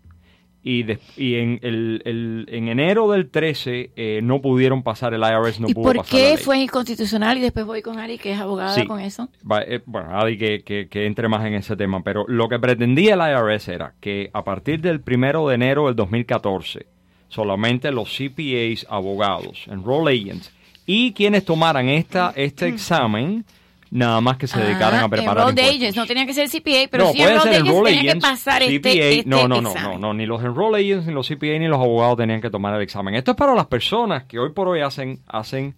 [0.68, 5.22] y, des- y en, el, el- en enero del 13 eh, no pudieron pasar, el
[5.22, 6.38] IRS no ¿Y pudo por pasar qué ley.
[6.38, 7.38] fue inconstitucional?
[7.38, 8.84] Y después voy con Ari, que es abogada Sí.
[8.86, 9.30] con eso.
[9.49, 12.57] Va, eh, bueno, Adi, que, que, que entre más en ese tema, pero lo que
[12.57, 16.88] pretendía el IRS era que a partir del primero de enero del 2014,
[17.30, 20.51] solamente los CPAs, abogados, enroll agents
[20.88, 23.45] y quienes tomaran esta, este examen,
[23.91, 25.75] nada más que se dedicaran Ah, a preparar enrolled impuestos.
[25.81, 28.79] agents, no tenía que ser CPA, pero no, sí puede ser agents que pasar este,
[28.79, 30.01] CPA, este no, no, no, examen.
[30.01, 32.75] no, no, ni los enroll agents, ni los CPA, ni los abogados tenían que tomar
[32.75, 33.15] el examen.
[33.15, 35.75] Esto es para las personas que hoy por hoy hacen, hacen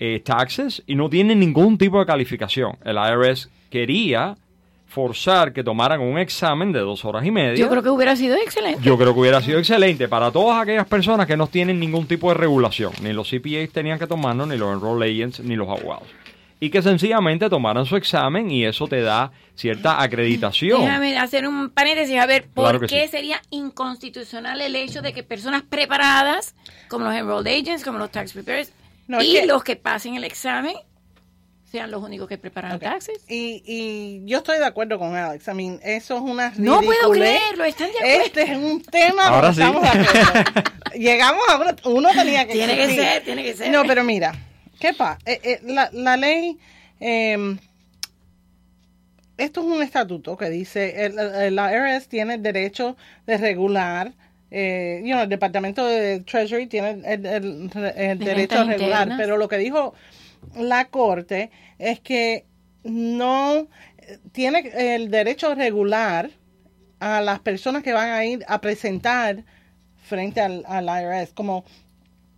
[0.00, 2.76] eh, taxes y no tienen ningún tipo de calificación.
[2.84, 4.36] El IRS quería
[4.86, 7.54] forzar que tomaran un examen de dos horas y media.
[7.56, 8.80] Yo creo que hubiera sido excelente.
[8.82, 12.28] Yo creo que hubiera sido excelente para todas aquellas personas que no tienen ningún tipo
[12.30, 12.92] de regulación.
[13.02, 16.08] Ni los CPAs tenían que tomarlo, ni los enroll agents, ni los abogados.
[16.60, 20.80] Y que sencillamente tomaran su examen y eso te da cierta acreditación.
[20.80, 23.08] Déjame hacer un paréntesis a ver por Claro qué sí.
[23.12, 26.54] sería inconstitucional el hecho de que personas preparadas,
[26.88, 28.72] como los enrolled agents, como los tax preparers,
[29.06, 30.74] No, y que- los que pasen el examen,
[31.70, 33.24] sean los únicos que preparan taxes.
[33.28, 35.46] Y, y yo estoy de acuerdo con Alex.
[35.48, 38.24] I mean, eso es una No puedo creerlo, están de acuerdo.
[38.24, 39.60] Este es un tema Ahora sí.
[39.60, 40.62] estamos de acuerdo.
[40.98, 43.70] Llegamos a uno, uno tenía que Tiene que ser, tiene que ser.
[43.70, 44.34] No, pero mira,
[44.78, 45.18] ¿qué pasa?
[45.64, 46.58] la, la ley,
[47.00, 47.56] eh,
[49.36, 54.12] esto es un estatuto que dice, el IRS tiene el derecho de regular,
[54.50, 59.02] eh, you know, el Departamento de Treasury tiene el, el- el De derecho a regular,
[59.02, 59.18] internas.
[59.18, 59.94] pero lo que dijo
[60.56, 62.44] la Corte es que
[62.82, 63.68] no
[63.98, 66.30] eh, tiene el derecho regular
[67.00, 69.44] a las personas que van a ir a presentar
[70.02, 71.64] frente al, al IRS, como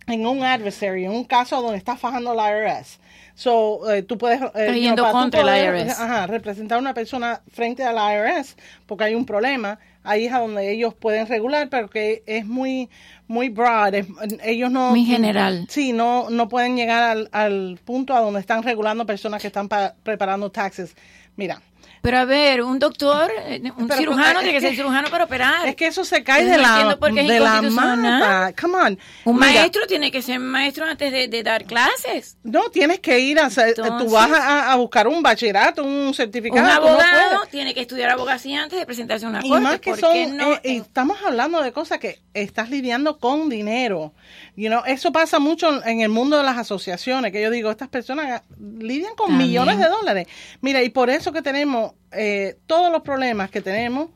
[0.07, 2.99] en un adversary, en un caso donde está fajando la IRS.
[3.33, 5.99] So, eh, tú puedes eh, yendo contra poder, IRS.
[5.99, 9.79] ajá, representar a una persona frente al IRS porque hay un problema.
[10.03, 12.89] Ahí es a donde ellos pueden regular, pero que es muy
[13.27, 13.93] muy broad.
[13.95, 14.07] es-
[14.43, 15.65] ellos no Muy general.
[15.69, 19.69] Sí, no no pueden llegar al, al punto a donde están regulando personas que están
[19.69, 20.95] pa- preparando taxes.
[21.35, 21.61] Mira,
[22.01, 25.25] Pero a ver, un doctor, eh, un Pero, cirujano tiene que que- ser cirujano para
[25.25, 25.67] operar.
[25.67, 28.53] es que eso se cae de no la, de la mata.
[28.59, 28.99] Come on.
[29.25, 32.37] Un Mira, maestro tiene que ser maestro antes de, de dar clases.
[32.43, 35.91] No, tienes que ir a hacer, tú Entonces- vas a, a buscar un bachillerato, un
[36.07, 36.65] Un certificado.
[36.65, 37.49] no abogado puedes.
[37.51, 39.63] tiene que estudiar abogacía antes de presentarse a una Y corte.
[39.63, 40.53] más que ¿Por son, no?
[40.55, 44.13] eh, estamos hablando de cosas que estás lidiando con dinero.
[44.55, 47.89] You know, eso pasa mucho en el mundo de las asociaciones, que yo digo, estas
[47.89, 49.49] personas lidian con También.
[49.49, 50.27] millones de dólares.
[50.61, 54.09] Mira, y por eso que tenemos eh, todos los problemas que tenemos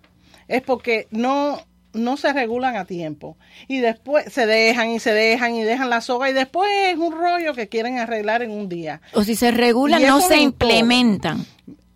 [0.47, 1.59] es porque no
[1.95, 6.01] no se regulan a tiempo y después se dejan y se dejan y dejan la
[6.01, 9.01] soga y después es un rollo que quieren arreglar en un día.
[9.13, 11.45] o si se regulan, no se implementan.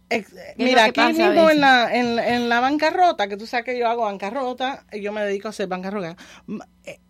[0.09, 0.25] Es
[0.57, 4.03] Mira, aquí mismo en la, en, en la bancarrota, que tú sabes que yo hago
[4.03, 6.15] bancarrota, y yo me dedico a hacer bancarrota,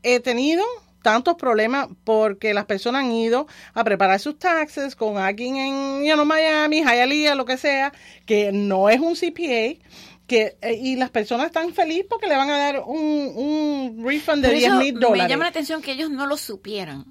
[0.04, 0.66] he tenido
[1.02, 6.14] tantos problemas porque las personas han ido a preparar sus taxes con alguien en you
[6.14, 7.92] know, Miami, Hialeah, lo que sea,
[8.26, 9.80] que no es un CPA,
[10.28, 14.44] que, eh, y las personas están felices porque le van a dar un, un refund
[14.44, 15.30] de Por 10 eso mil me dólares.
[15.30, 17.06] llama la atención que ellos no lo supieran.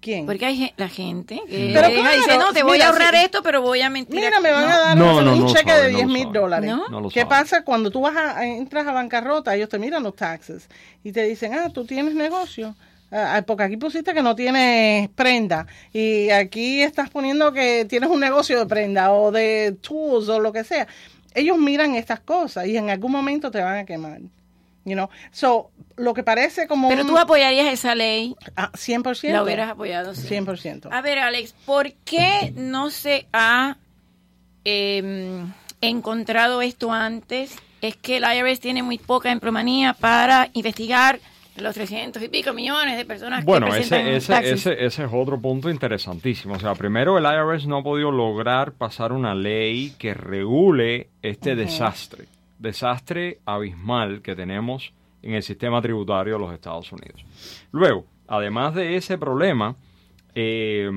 [0.00, 0.24] ¿Quién?
[0.24, 2.88] Porque hay la gente que Pero llega y claro, dice, no, te voy mira, a
[2.88, 4.16] ahorrar esto, pero voy a mentir.
[4.16, 4.74] Mira, me van No.
[4.74, 6.32] a dar No, un, no, un no lo cheque sabe, de no 10 lo mil
[6.32, 6.70] dólares.
[6.70, 6.88] ¿No?
[6.88, 7.28] No lo ¿Qué sabe.
[7.28, 9.54] pasa cuando tú vas a, entras a bancarrota?
[9.54, 10.70] Ellos te miran los taxes
[11.04, 12.74] y te dicen, ah, tú tienes negocio.
[13.12, 18.08] Ah, ah, porque aquí pusiste que no tienes prenda y aquí estás poniendo que tienes
[18.08, 20.86] un negocio de prenda o de tools o lo que sea.
[21.34, 24.20] Ellos miran estas cosas y en algún momento te van a quemar.
[24.84, 25.08] You know?
[25.32, 28.34] So, lo que parece como Pero un- tú apoyarías esa ley.
[28.56, 29.32] Ah, 100%.
[29.32, 30.26] La hubieras apoyado, sí.
[30.28, 30.88] 100%.
[30.90, 33.76] A ver, Alex, ¿por qué no se ha
[34.64, 35.42] eh,
[35.80, 37.56] encontrado esto antes?
[37.82, 41.18] Es que el IRS tiene muy poca emplomanía para investigar
[41.56, 45.10] los 300 y pico millones de personas Bueno, que presentan ese, ese, ese, ese es
[45.12, 46.54] otro punto interesantísimo.
[46.54, 51.54] O sea, primero el IRS no ha podido lograr pasar una ley que regule este
[51.56, 52.26] desastre,
[52.58, 54.92] desastre abismal que tenemos
[55.22, 57.24] en el sistema tributario de los Estados Unidos.
[57.72, 59.76] Luego, además de ese problema,
[60.34, 60.90] eh,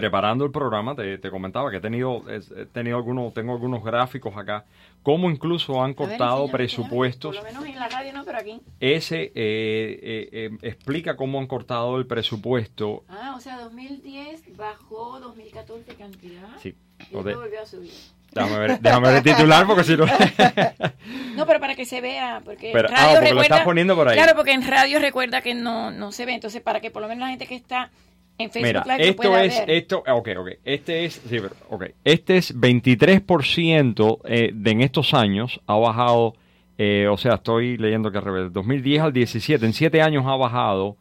[0.00, 4.34] preparando el programa, te, te comentaba que he tenido, he tenido algunos, tengo algunos gráficos
[4.34, 4.64] acá,
[5.02, 7.36] cómo incluso han ver, cortado enséñame, presupuestos.
[7.36, 8.60] Por lo menos en la radio no, pero aquí.
[8.80, 13.04] Ese eh, eh, eh, explica cómo han cortado el presupuesto.
[13.08, 16.48] Ah, o sea, 2010 bajó 2014 cantidad.
[16.62, 16.74] Sí.
[17.10, 17.92] Y de- volvió a subir.
[18.32, 20.06] Déjame, ver, déjame ver el titular porque si no...
[21.36, 23.96] No, pero para que se vea, porque Pero- ah, radio porque lo recuerda, estás poniendo
[23.96, 24.14] por ahí.
[24.16, 27.08] Claro, porque en radio recuerda que no, no se ve, entonces para que por lo
[27.08, 27.90] menos la gente que está
[28.36, 29.70] en Facebook Mira, Live lo esto pueda es, ver.
[29.70, 34.80] esto, ah, ok, ok, este es, sí, pero, ok, este es 23% eh, de en
[34.82, 36.34] estos años ha bajado,
[36.78, 40.36] eh, o sea, estoy leyendo que al revés, 2010 al 17, en 7 años ha
[40.36, 40.96] bajado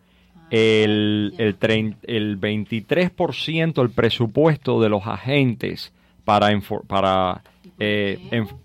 [0.51, 5.91] el, el, trein- el 23% el presupuesto de los agentes
[6.29, 7.41] para, enfor- para,
[7.79, 8.55] eh, enf-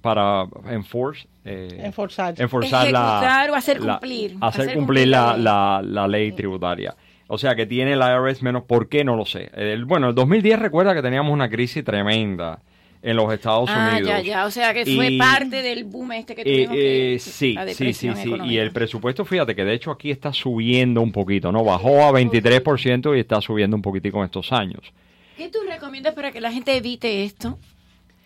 [0.00, 2.34] para enforce, eh, Enforzar.
[2.40, 4.36] enforzar la, o hacer la- cumplir.
[4.40, 6.94] hacer, Hacer cumplir la, la la, la ley tributaria.
[7.26, 8.62] O sea que tiene el IRS menos.
[8.62, 9.02] ¿Por qué?
[9.04, 9.50] No lo sé.
[9.54, 12.60] El- bueno, el 2010 recuerda que teníamos una crisis tremenda
[13.02, 14.08] en los Estados ah, Unidos.
[14.08, 17.14] ya, ya, o sea que fue Y- parte del boom este que Eh, tuvimos que-
[17.14, 18.32] eh, sí, la sí, sí, sí.
[18.44, 21.64] Y el presupuesto, fíjate que de hecho aquí está subiendo un poquito, ¿no?
[21.64, 24.92] Bajó a 23% y está subiendo un poquitico en estos años.
[25.38, 27.58] ¿Qué tú recomiendas para que la gente evite esto?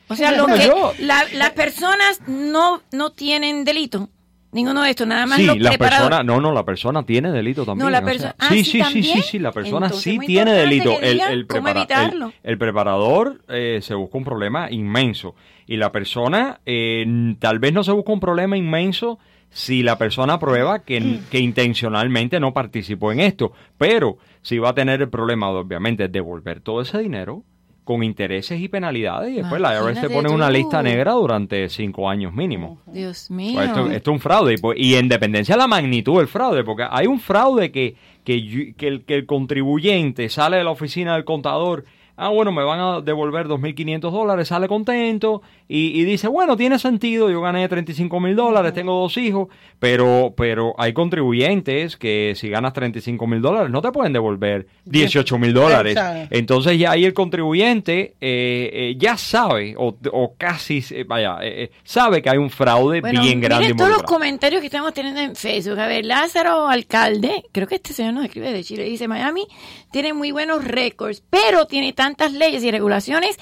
[0.08, 4.08] O sea, lo que la- las personas no, no tienen delito.
[4.50, 7.64] Ninguno de estos, nada más Sí, los la persona, no, no, la persona tiene delito
[7.64, 7.86] también.
[7.86, 10.02] No, la o sea, persona- ah, sí, ¿sí sí, sí, sí, sí, la persona Entonces,
[10.12, 10.98] sí tiene delito.
[11.00, 12.26] El, el, cómo prepara- evitarlo.
[12.42, 15.34] el- el preparador eh, se busca un problema inmenso
[15.66, 20.38] y la persona eh, tal vez no se busca un problema inmenso si la persona
[20.38, 25.49] prueba que, que intencionalmente no participó en esto, pero si va a tener el problema
[25.51, 27.45] obviamente devolver todo ese dinero
[27.84, 32.09] con intereses y penalidades y después la IRS te pone una lista negra durante cinco
[32.09, 32.80] años mínimo.
[32.86, 33.55] Dios mío.
[33.55, 36.28] Pues esto, esto es un fraude y, pues- y en dependencia de la magnitud del
[36.28, 40.64] fraude, porque hay un fraude que, que, yo- que el, que el contribuyente sale de
[40.64, 41.84] la oficina del contador,
[42.16, 46.78] ah, bueno, me van a devolver 2.500 dólares, sale contento y, y dice, bueno, tiene
[46.78, 49.48] sentido, yo gané 35 mil dólares, tengo dos hijos,
[49.78, 55.38] pero, pero hay contribuyentes que si ganas 35 mil dólares no te pueden devolver 18
[55.38, 55.98] mil dólares.
[56.30, 61.38] Entonces ya ahí el contribuyente eh, eh, ya sabe, o, o casi, eh, vaya,
[61.84, 63.64] sabe que hay un fraude Bueno, bien grande.
[63.64, 65.78] miren todos los comentarios que estamos teniendo en Facebook.
[65.78, 69.46] A ver, Lázaro Alcalde, creo que este señor nos escribe de Chile, dice, Miami
[69.90, 73.36] tiene muy buenos récords, pero tiene tantas leyes y regulaciones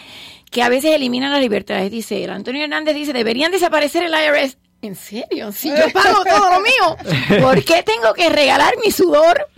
[0.51, 2.29] que a veces eliminan las libertades, dice él.
[2.29, 4.59] Antonio Hernández dice, deberían desaparecer el IRS.
[4.83, 5.51] ¿En serio?
[5.51, 9.49] Si yo pago todo lo mío, ¿por qué tengo que regalar mi sudor?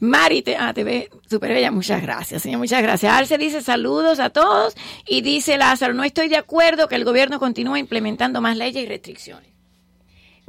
[0.00, 1.70] Mari, te, ah, te ve súper bella.
[1.70, 2.58] Muchas gracias, señor.
[2.58, 3.10] Muchas gracias.
[3.10, 4.74] Arce dice saludos a todos.
[5.06, 8.86] Y dice Lázaro, no estoy de acuerdo que el gobierno continúe implementando más leyes y
[8.86, 9.49] restricciones.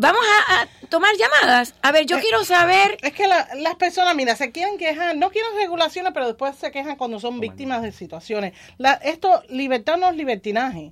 [0.01, 1.75] Vamos a, a tomar llamadas.
[1.83, 2.97] A ver, yo quiero saber.
[3.03, 6.71] Es que la- las personas, mira, se quieren quejar, no quieren regulaciones, pero después se
[6.71, 8.53] quejan cuando son víctimas de situaciones.
[8.79, 10.91] La, esto, libertad no es libertinaje.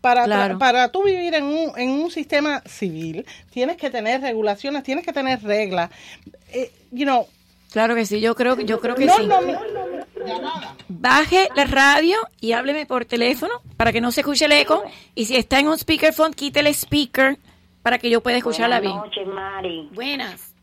[0.00, 0.58] Para, Claro.
[0.58, 5.12] para tú vivir en un, en un sistema civil, tienes que tener regulaciones, tienes que
[5.12, 5.90] tener reglas.
[6.52, 7.26] Eh, you know,
[7.72, 9.24] Claro que sí, yo creo, yo creo que no sí.
[9.26, 9.52] lo mi-
[10.88, 14.82] Baje la radio y hábleme por teléfono para que no se escuche el eco.
[15.14, 17.38] Y si está en un speakerphone, quite el speaker
[17.86, 18.94] para que yo pueda escucharla bien.
[18.96, 19.88] Buenas noches, Mari.
[19.92, 20.54] Buenas.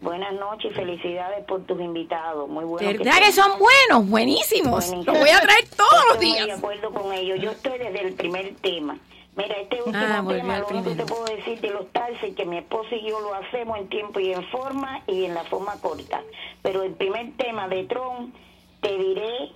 [0.00, 2.48] Buenas noches, felicidades por tus invitados.
[2.48, 2.98] Muy buenos.
[2.98, 4.08] ¿Verdad que son buenos?
[4.08, 4.86] Buenísimos.
[4.86, 5.12] Buenísimo.
[5.12, 6.46] Los voy a traer todos los Estoy días.
[6.46, 7.40] de acuerdo con ellos.
[7.40, 8.96] Yo estoy desde el primer tema.
[9.34, 12.44] Mira, este último Ah, tema, lo único que te puedo decir de los taxis que
[12.46, 15.72] mi esposo y yo lo hacemos en tiempo y en forma y en la forma
[15.80, 16.22] corta.
[16.62, 18.32] Pero el primer tema de Trump,
[18.80, 19.50] te diré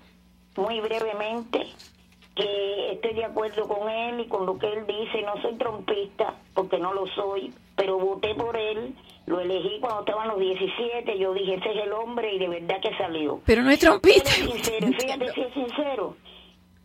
[0.57, 1.69] muy brevemente
[2.41, 5.23] que estoy de acuerdo con él y con lo que él dice.
[5.23, 8.95] No soy trompista, porque no lo soy, pero voté por él.
[9.27, 11.19] Lo elegí cuando estaban los 17.
[11.19, 13.41] Yo dije, ese es el hombre y de verdad que salió.
[13.45, 14.31] Pero no es trompista.
[14.31, 16.17] Sincero, fíjate si es sincero,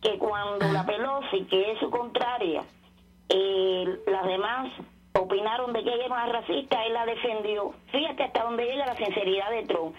[0.00, 2.62] que cuando la Pelosi, que es su contraria,
[3.28, 4.72] eh, las demás
[5.18, 7.74] opinaron de que ella era una racista, él la defendió.
[7.92, 9.94] Fíjate hasta dónde llega la sinceridad de Trump.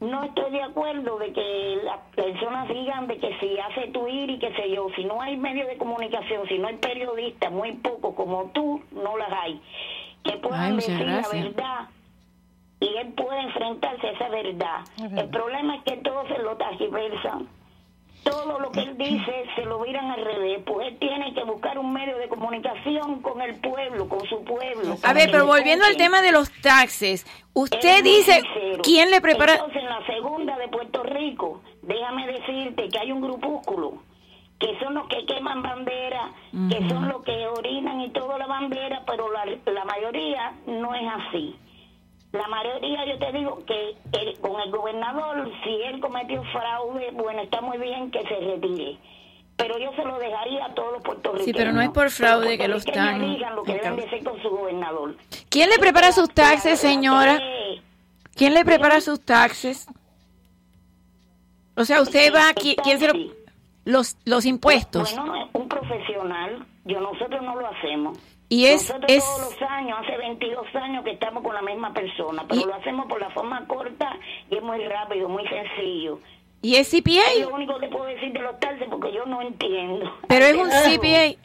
[0.00, 4.38] No estoy de acuerdo de que las personas digan de que si hace Twitter y
[4.38, 8.14] qué sé yo, si no hay medios de comunicación, si no hay periodistas, muy pocos
[8.14, 9.60] como tú, no las hay,
[10.22, 11.88] que puedan Ay, decir la verdad
[12.80, 14.80] y él puede enfrentarse a esa verdad.
[15.16, 17.48] El problema es que todos se lo tergiversan.
[18.30, 21.78] Todo lo que él dice se lo viran al revés, pues él tiene que buscar
[21.78, 24.96] un medio de comunicación con el pueblo, con su pueblo.
[25.02, 28.82] A ver, pero volviendo al tema de los taxes, usted dice, sincero.
[28.82, 29.54] ¿quién le prepara?
[29.54, 34.02] Entonces, en la segunda de Puerto Rico, déjame decirte que hay un grupúsculo
[34.58, 36.32] que son los que queman bandera,
[36.68, 41.02] que son los que orinan y toda la bandera, pero la, la mayoría no es
[41.06, 41.56] así.
[42.32, 47.40] La mayoría, yo te digo que el- con el gobernador, si él cometió fraude, bueno,
[47.40, 48.98] está muy bien que se retire.
[49.56, 51.46] Pero yo se lo dejaría a todos los puertorriqueños.
[51.46, 54.22] Sí, pero no es por fraude que lo están- elijan lo que deben de hacer
[54.24, 55.16] con su gobernador.
[55.48, 57.40] ¿Quién le prepara sus taxes, señora?
[58.36, 59.88] ¿Quién le prepara sus taxes?
[61.76, 63.14] O sea, usted va aquí, ¿quién se lo
[63.84, 65.14] los los impuestos?
[65.16, 68.18] Bueno, no, un profesional, yo nosotros no lo hacemos.
[68.48, 71.92] Y es- nosotros es- todos los años, hace 22 años que estamos con la misma
[71.92, 74.16] persona, pero Y- lo hacemos por la forma corta
[74.50, 76.20] y es muy rápido, muy sencillo.
[76.60, 77.22] ¿Y es CPA?
[77.36, 78.56] Es lo único que puedo decir de los
[78.90, 80.12] porque yo no entiendo.
[80.28, 80.68] Pero es un
[80.98, 81.36] CPA.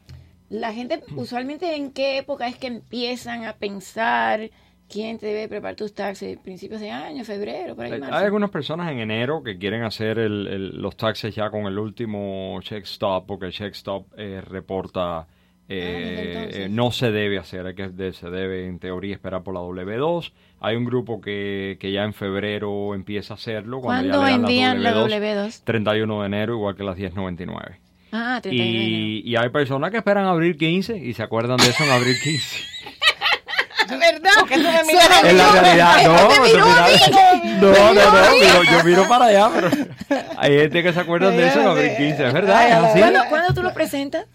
[0.53, 4.51] la gente usualmente en qué época es que empiezan a pensar
[4.89, 8.15] quién te debe preparar tus taxes, principios de año, febrero, por ahí Hay marzo?
[8.17, 11.79] hay algunas personas en enero que quieren hacer el- el- los taxes ya con el
[11.79, 15.27] último check stop, porque el check stop eh, reporta
[15.69, 16.67] eh, entonces.
[16.67, 20.33] eh, no se debe hacer, hay que se debe en teoría esperar por la W2.
[20.61, 23.81] Hay un grupo que, que ya en febrero empieza a hacerlo.
[23.81, 25.09] Cuando ya ¿Cuándo le dan envían la W2,
[25.49, 25.63] W2?
[25.65, 27.81] 31 de enero, igual que las 1099.
[28.13, 29.23] Ah, 31 de enero.
[29.25, 32.59] Y, hay personas que esperan abril 15 y se acuerdan de eso en abril 15.
[33.89, 34.31] ¿Verdad?
[34.41, 35.25] Porque tú me miras.
[35.25, 39.71] En la realidad, no, no, miró no, no, no, miro- yo miro para allá, pero
[40.39, 42.99] hay gente que se acuerda de eso en abril 15, es verdad, es así.
[43.01, 44.27] ¿Cuándo, cuándo tú lo presentas?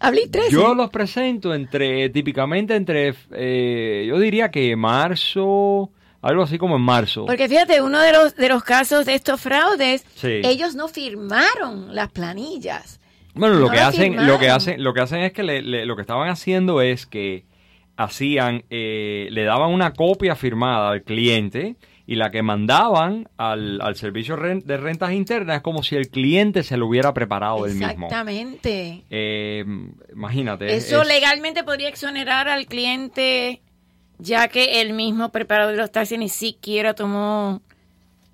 [0.00, 0.50] Abril 13.
[0.50, 6.82] Yo los presento entre, típicamente entre, eh, yo diría que marzo, algo así como en
[6.82, 7.24] marzo.
[7.26, 10.40] Porque fíjate, uno de los, de los casos de estos fraudes, Sí.
[10.44, 12.97] ellos no firmaron las planillas.
[13.38, 15.86] Bueno, lo No que hacen, lo que hacen, lo que hacen es que le- le-
[15.86, 17.44] lo que estaban haciendo es que
[17.96, 21.76] hacían, eh, le daban una copia firmada al cliente
[22.06, 26.62] y la que mandaban al, al servicio de rentas internas es como si el cliente
[26.62, 28.06] se lo hubiera preparado él mismo.
[28.06, 29.04] Exactamente.
[29.10, 29.64] Eh,
[30.12, 30.74] imagínate.
[30.74, 33.60] Eso es- legalmente podría exonerar al cliente,
[34.18, 37.60] ya que el mismo preparador de los taxis ni siquiera tomó,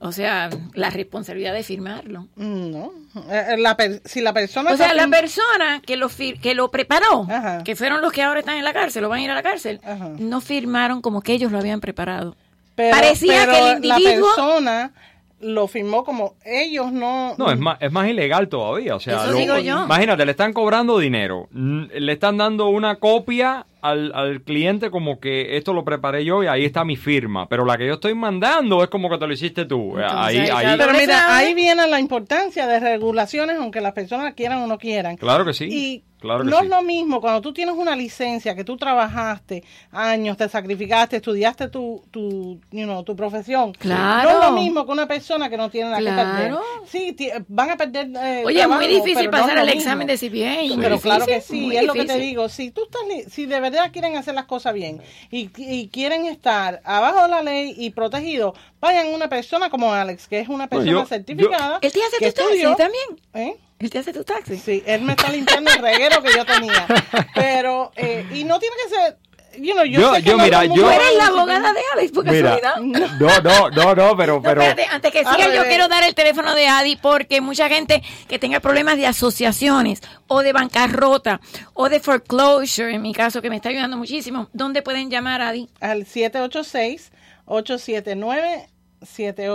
[0.05, 2.29] o sea, la responsabilidad de firmarlo.
[2.37, 2.93] No.
[3.31, 4.71] Eh, la per- si la persona.
[4.73, 7.27] O sea, la persona que lo, fir- que lo preparó,
[7.65, 9.43] que fueron los que ahora están en la cárcel, o van a ir a la
[9.43, 9.81] cárcel,
[10.19, 12.37] no firmaron como que ellos lo habían preparado.
[12.75, 14.29] Pero- Parecía pero que el La individuo...
[14.35, 14.93] persona
[15.41, 17.35] lo firmó como ellos no.
[17.37, 18.97] No, es más, es más ilegal todavía.
[18.97, 19.85] O sea, Eso digo yo.
[19.85, 25.57] imagínate, le están cobrando dinero, le están dando una copia al, al cliente como que
[25.57, 28.83] esto lo preparé yo y ahí está mi firma, pero la que yo estoy mandando
[28.83, 29.97] es como que te lo hiciste tú.
[29.99, 34.67] ahí, ahí, Pero mira, ahí viene la importancia de regulaciones, aunque las personas quieran o
[34.67, 35.17] no quieran.
[35.17, 35.69] Claro que sí.
[35.71, 36.65] Y claro que no sí.
[36.65, 39.63] es lo mismo cuando tú tienes una licencia, que tú trabajaste
[39.93, 43.73] años, te sacrificaste, estudiaste tu, tu, you know, tu profesión.
[43.73, 44.31] Claro.
[44.31, 46.49] No es lo mismo que una persona que no tiene nada que perder.
[46.51, 46.63] Claro.
[46.87, 47.17] Sí,
[47.49, 48.09] van a perder.
[48.17, 49.81] eh, Oye, es muy difícil no pasar lo el mismo.
[49.81, 50.75] examen de CPA.
[50.75, 52.49] muy Pero claro que sí, muy es lo que te digo.
[52.49, 55.89] Si tú estás, li- si de verdad verdad quieren hacer las cosas bien y, y
[55.89, 60.41] quieren estar abajo de la ley y protegidos, vayan a una persona como Alex, que
[60.41, 61.79] es una persona yo- certificada.
[61.83, 63.05] Él te hace que taxis estudió- también.
[63.35, 63.57] ¿Eh?
[63.81, 64.63] Él te hace tus taxis.
[64.63, 66.87] Sí, él me está limpiando el reguero que yo tenía.
[67.35, 69.19] Pero, eh, y no tiene que ser,
[69.59, 71.17] you know, yo, Yo- sé que yo, no mira, yo- mundo ¿Tú va a eres
[71.19, 72.77] la abogada de Alex por Mira, casualidad?
[73.19, 76.15] no, no, no, no, pero, No, pero, espérate, antes que siga, yo quiero dar el
[76.15, 81.41] teléfono de Adi porque mucha gente que tenga problemas de asociaciones o de bancarrota
[81.73, 85.69] o de foreclosure, en mi caso, que me está ayudando muchísimo, ¿dónde pueden llamar Adi?
[85.81, 86.05] Al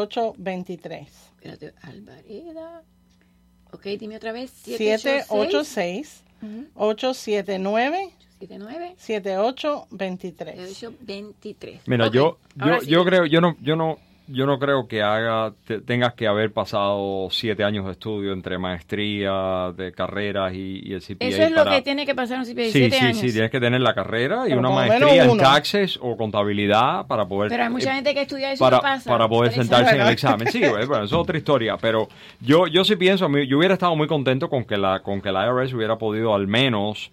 [0.10, 1.08] 786-879-7823.
[1.36, 2.84] Espérate, Alvareda.
[3.72, 4.52] Ok, dime otra vez.
[4.64, 6.24] 786
[6.76, 10.94] 879 79 7823.
[11.02, 11.82] 23.
[11.88, 12.88] Mira, Ok, yo, yo, sí.
[12.90, 16.54] yo creo, yo no, yo no, yo no creo que haga, te- tengas que haber
[16.54, 21.50] pasado siete años de estudio entre maestría de carreras y, y el CPA Eso es
[21.52, 23.18] lo para- que tiene que pasar un CPA, Sí, siete sí, años.
[23.18, 27.08] sí, tienes que tener la carrera y Pero una lo maestría en taxes o contabilidad
[27.08, 29.10] para poder Pero hay mucha eh, gente que estudia eso y para, no pasa.
[29.10, 30.48] para poder sentarse en el examen.
[30.50, 32.08] Sí, bueno, eso es otra historia, pero
[32.40, 35.46] yo yo sí pienso, yo hubiera estado muy contento con que la con que la
[35.48, 37.12] IRS hubiera podido al menos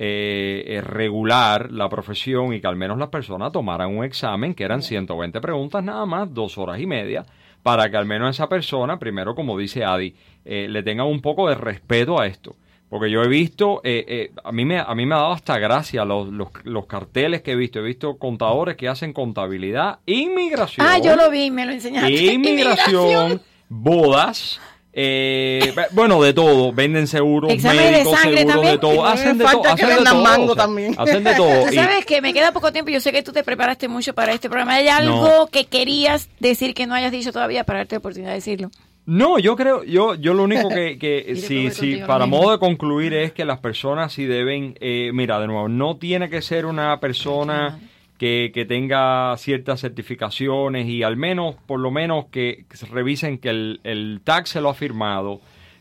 [0.00, 4.62] eh, eh, regular la profesión y que al menos las personas tomaran un examen que
[4.62, 7.26] eran 120 preguntas nada más, dos horas y media,
[7.64, 11.48] para que al menos esa persona, primero como dice Adi, eh, le tenga un poco
[11.48, 12.54] de respeto a esto.
[12.88, 15.58] Porque yo he visto, eh, eh, a, mí me, a mí me ha dado hasta
[15.58, 17.80] gracia los, los, los carteles que he visto.
[17.80, 20.86] He visto contadores que hacen contabilidad, inmigración.
[20.88, 22.32] Ah, yo lo vi, me lo enseñaste.
[22.32, 24.58] Inmigración, bodas,
[25.00, 26.72] eh, bueno, de todo.
[26.72, 28.74] Venden seguros Exámenes de médicos, sangre seguros también.
[28.74, 28.94] de todo.
[28.94, 30.22] Y Hacen de que Hacen de vendan todo.
[30.24, 30.94] mango o sea, también.
[30.98, 31.62] Hacen de todo.
[31.66, 32.90] Tú Y- sabes que me queda poco tiempo.
[32.90, 34.74] Yo sé que tú te preparaste mucho para este programa.
[34.74, 38.36] ¿Hay algo que querías decir que no hayas dicho todavía para darte la oportunidad de
[38.36, 38.70] decirlo?
[39.06, 42.42] No, yo creo, yo, yo lo único que, que sí, sí, para mismo.
[42.42, 46.28] modo de concluir es que las personas sí deben, eh, mira, de nuevo, no tiene
[46.28, 47.78] que ser una persona
[48.18, 53.38] que, que tenga ciertas certificaciones y al menos, por lo menos que, que se revisen
[53.38, 55.40] que el, el tax se lo ha firmado.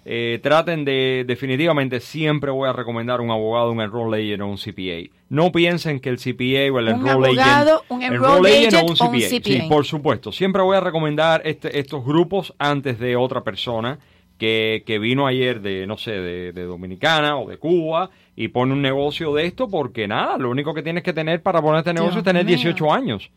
[0.09, 4.55] Eh, traten de, definitivamente, siempre voy a recomendar un abogado, un enroll agent o un
[4.55, 5.13] CPA.
[5.27, 8.73] No piensen que el CPA o el Un enroll abogado, agent, un enroll enroll agent
[8.73, 9.27] o agent un o un CPA.
[9.27, 9.67] Sí, CPA.
[9.67, 10.31] por supuesto.
[10.31, 13.99] Siempre voy a recomendar este- estos grupos antes de otra persona
[14.37, 18.73] que, que vino ayer de, no sé, de, de Dominicana o de Cuba y pone
[18.73, 21.93] un negocio de esto porque nada, lo único que tienes que tener para poner este
[21.93, 22.55] negocio Dios es tener mío.
[22.55, 23.31] 18 años.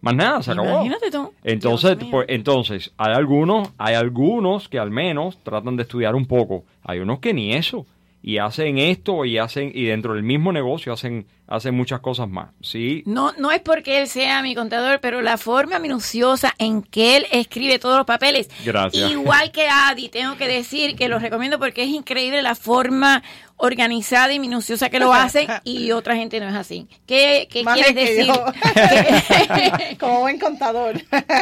[0.00, 0.68] Más nada, se acabó.
[0.68, 1.32] Imagínate tú.
[1.42, 6.64] Entonces, pues, entonces, hay algunos, hay algunos que al menos tratan de estudiar un poco.
[6.82, 7.86] Hay unos que ni eso.
[8.26, 12.48] Y hacen esto y hacen, y dentro del mismo negocio hacen, hacen muchas cosas más.
[12.62, 17.18] Sí, No, no es porque él sea mi contador, pero la forma minuciosa en que
[17.18, 18.48] él escribe todos los papeles.
[18.64, 19.10] Gracias.
[19.10, 23.22] Igual que Adi, tengo que decir que lo recomiendo porque es increíble la forma
[23.58, 26.88] organizada y minuciosa que lo hacen y otra gente no es así.
[27.06, 28.26] ¿Qué, qué Más quieres que decir?
[28.26, 29.98] yo.
[30.00, 30.94] Como buen contador.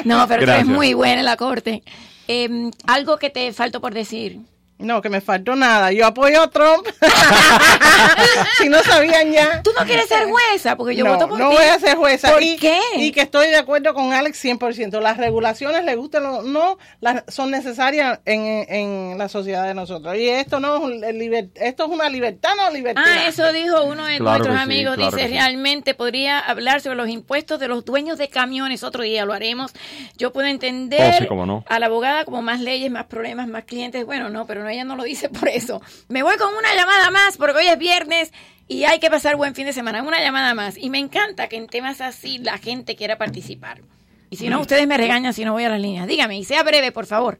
[0.05, 1.85] no, pero tú eres muy buena en la corte.
[2.27, 4.41] Em, algo que te faltó por decir.
[4.83, 5.93] No, que me faltó nada.
[5.93, 6.87] Yo apoyo a Trump.
[8.59, 9.63] si no sabían ya.
[9.63, 11.57] Tú no quieres ser jueza porque yo no, voto por no ti.
[11.57, 12.33] voy a ser jueza.
[12.33, 12.79] ¿Por y, qué?
[12.97, 15.01] Y que estoy de acuerdo con Alex 100%.
[15.01, 20.17] Las regulaciones, le gusten o no, las, son necesarias en, en la sociedad de nosotros.
[20.17, 23.03] Y esto no es, liber- esto es una libertad, no libertad.
[23.07, 24.95] Ah, eso dijo uno de Claro nuestros que sí, amigos.
[24.97, 25.35] claro Dice, que sí.
[25.39, 28.83] realmente podría hablar sobre los impuestos de los dueños de camiones.
[28.83, 29.73] Otro día lo haremos.
[30.17, 31.65] Yo puedo entender Oh, sí, cómo no.
[31.69, 34.05] a la abogada como más leyes, más problemas, más clientes.
[34.07, 35.81] Bueno, no, pero no, ella no lo dice por eso.
[36.09, 38.33] Me voy con una llamada más porque hoy es viernes
[38.69, 40.03] y hay que pasar buen fin de semana.
[40.03, 40.77] Una llamada más.
[40.77, 43.83] Y me encanta que en temas así la gente quiera participar.
[44.31, 46.07] Y si no, ustedes me regañan si no voy a las líneas.
[46.07, 47.39] Dígame, y sea breve, por favor.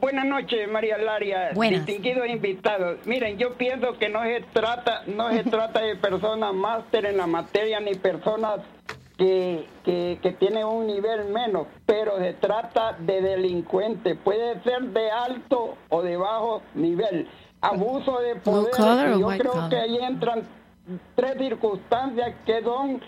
[0.00, 1.84] Buenas noches, María Laria, Buenas.
[1.84, 2.98] distinguidos invitados.
[3.04, 7.26] Miren, yo pienso que no se trata, no se trata de personas máster en la
[7.26, 8.60] materia ni personas
[9.20, 14.16] que, que, que tienen un nivel menos, pero se trata de delincuentes.
[14.24, 17.28] Puede ser de alto o de bajo nivel.
[17.60, 18.72] Abuso de poder.
[19.14, 20.44] y yo creo que ahí entran
[21.16, 23.02] tres circunstancias que son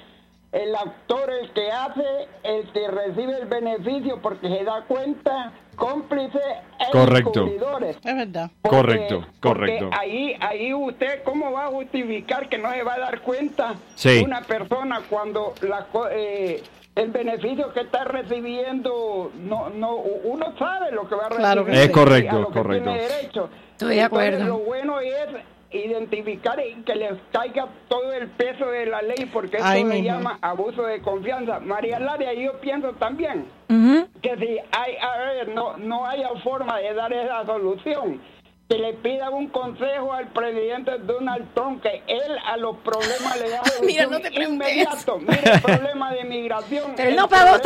[0.53, 5.51] el actor el que hace, el que recibe el beneficio porque se da cuenta,
[5.87, 6.39] cómplice
[6.79, 7.41] e Correcto.
[7.41, 7.97] encubridores.
[8.05, 8.51] Es verdad.
[8.63, 9.91] Porque- Correcto, porque correcto.
[9.99, 14.23] ahí, ahí usted, ¿cómo va a justificar que no se va a dar cuenta Sí.
[14.25, 16.63] una persona cuando la, co- eh,
[16.95, 21.41] el beneficio que está recibiendo, no, no, uno sabe lo que va a recibir?
[21.47, 22.91] Claro que Es correcto, a lo que correcto.
[22.93, 23.49] tiene derecho.
[23.73, 24.45] Estoy de Entonces, acuerdo.
[24.47, 25.29] Lo bueno es
[25.75, 30.03] identificar y que les caiga todo el peso de la ley porque eso Ahí se
[30.03, 31.61] llama abuso de confianza.
[31.61, 34.02] María Laria, yo pienso también Ujú.
[34.23, 38.21] Que si hay, a ver, no, no haya forma de dar esa solución,
[38.69, 43.51] que le pida un consejo al presidente Donald Trump, que él a los problemas le
[43.51, 45.19] da Mira, solución no te preguntes inmediato.
[45.19, 46.93] Mira el problema de migración.
[46.97, 47.59] Pero él no pagó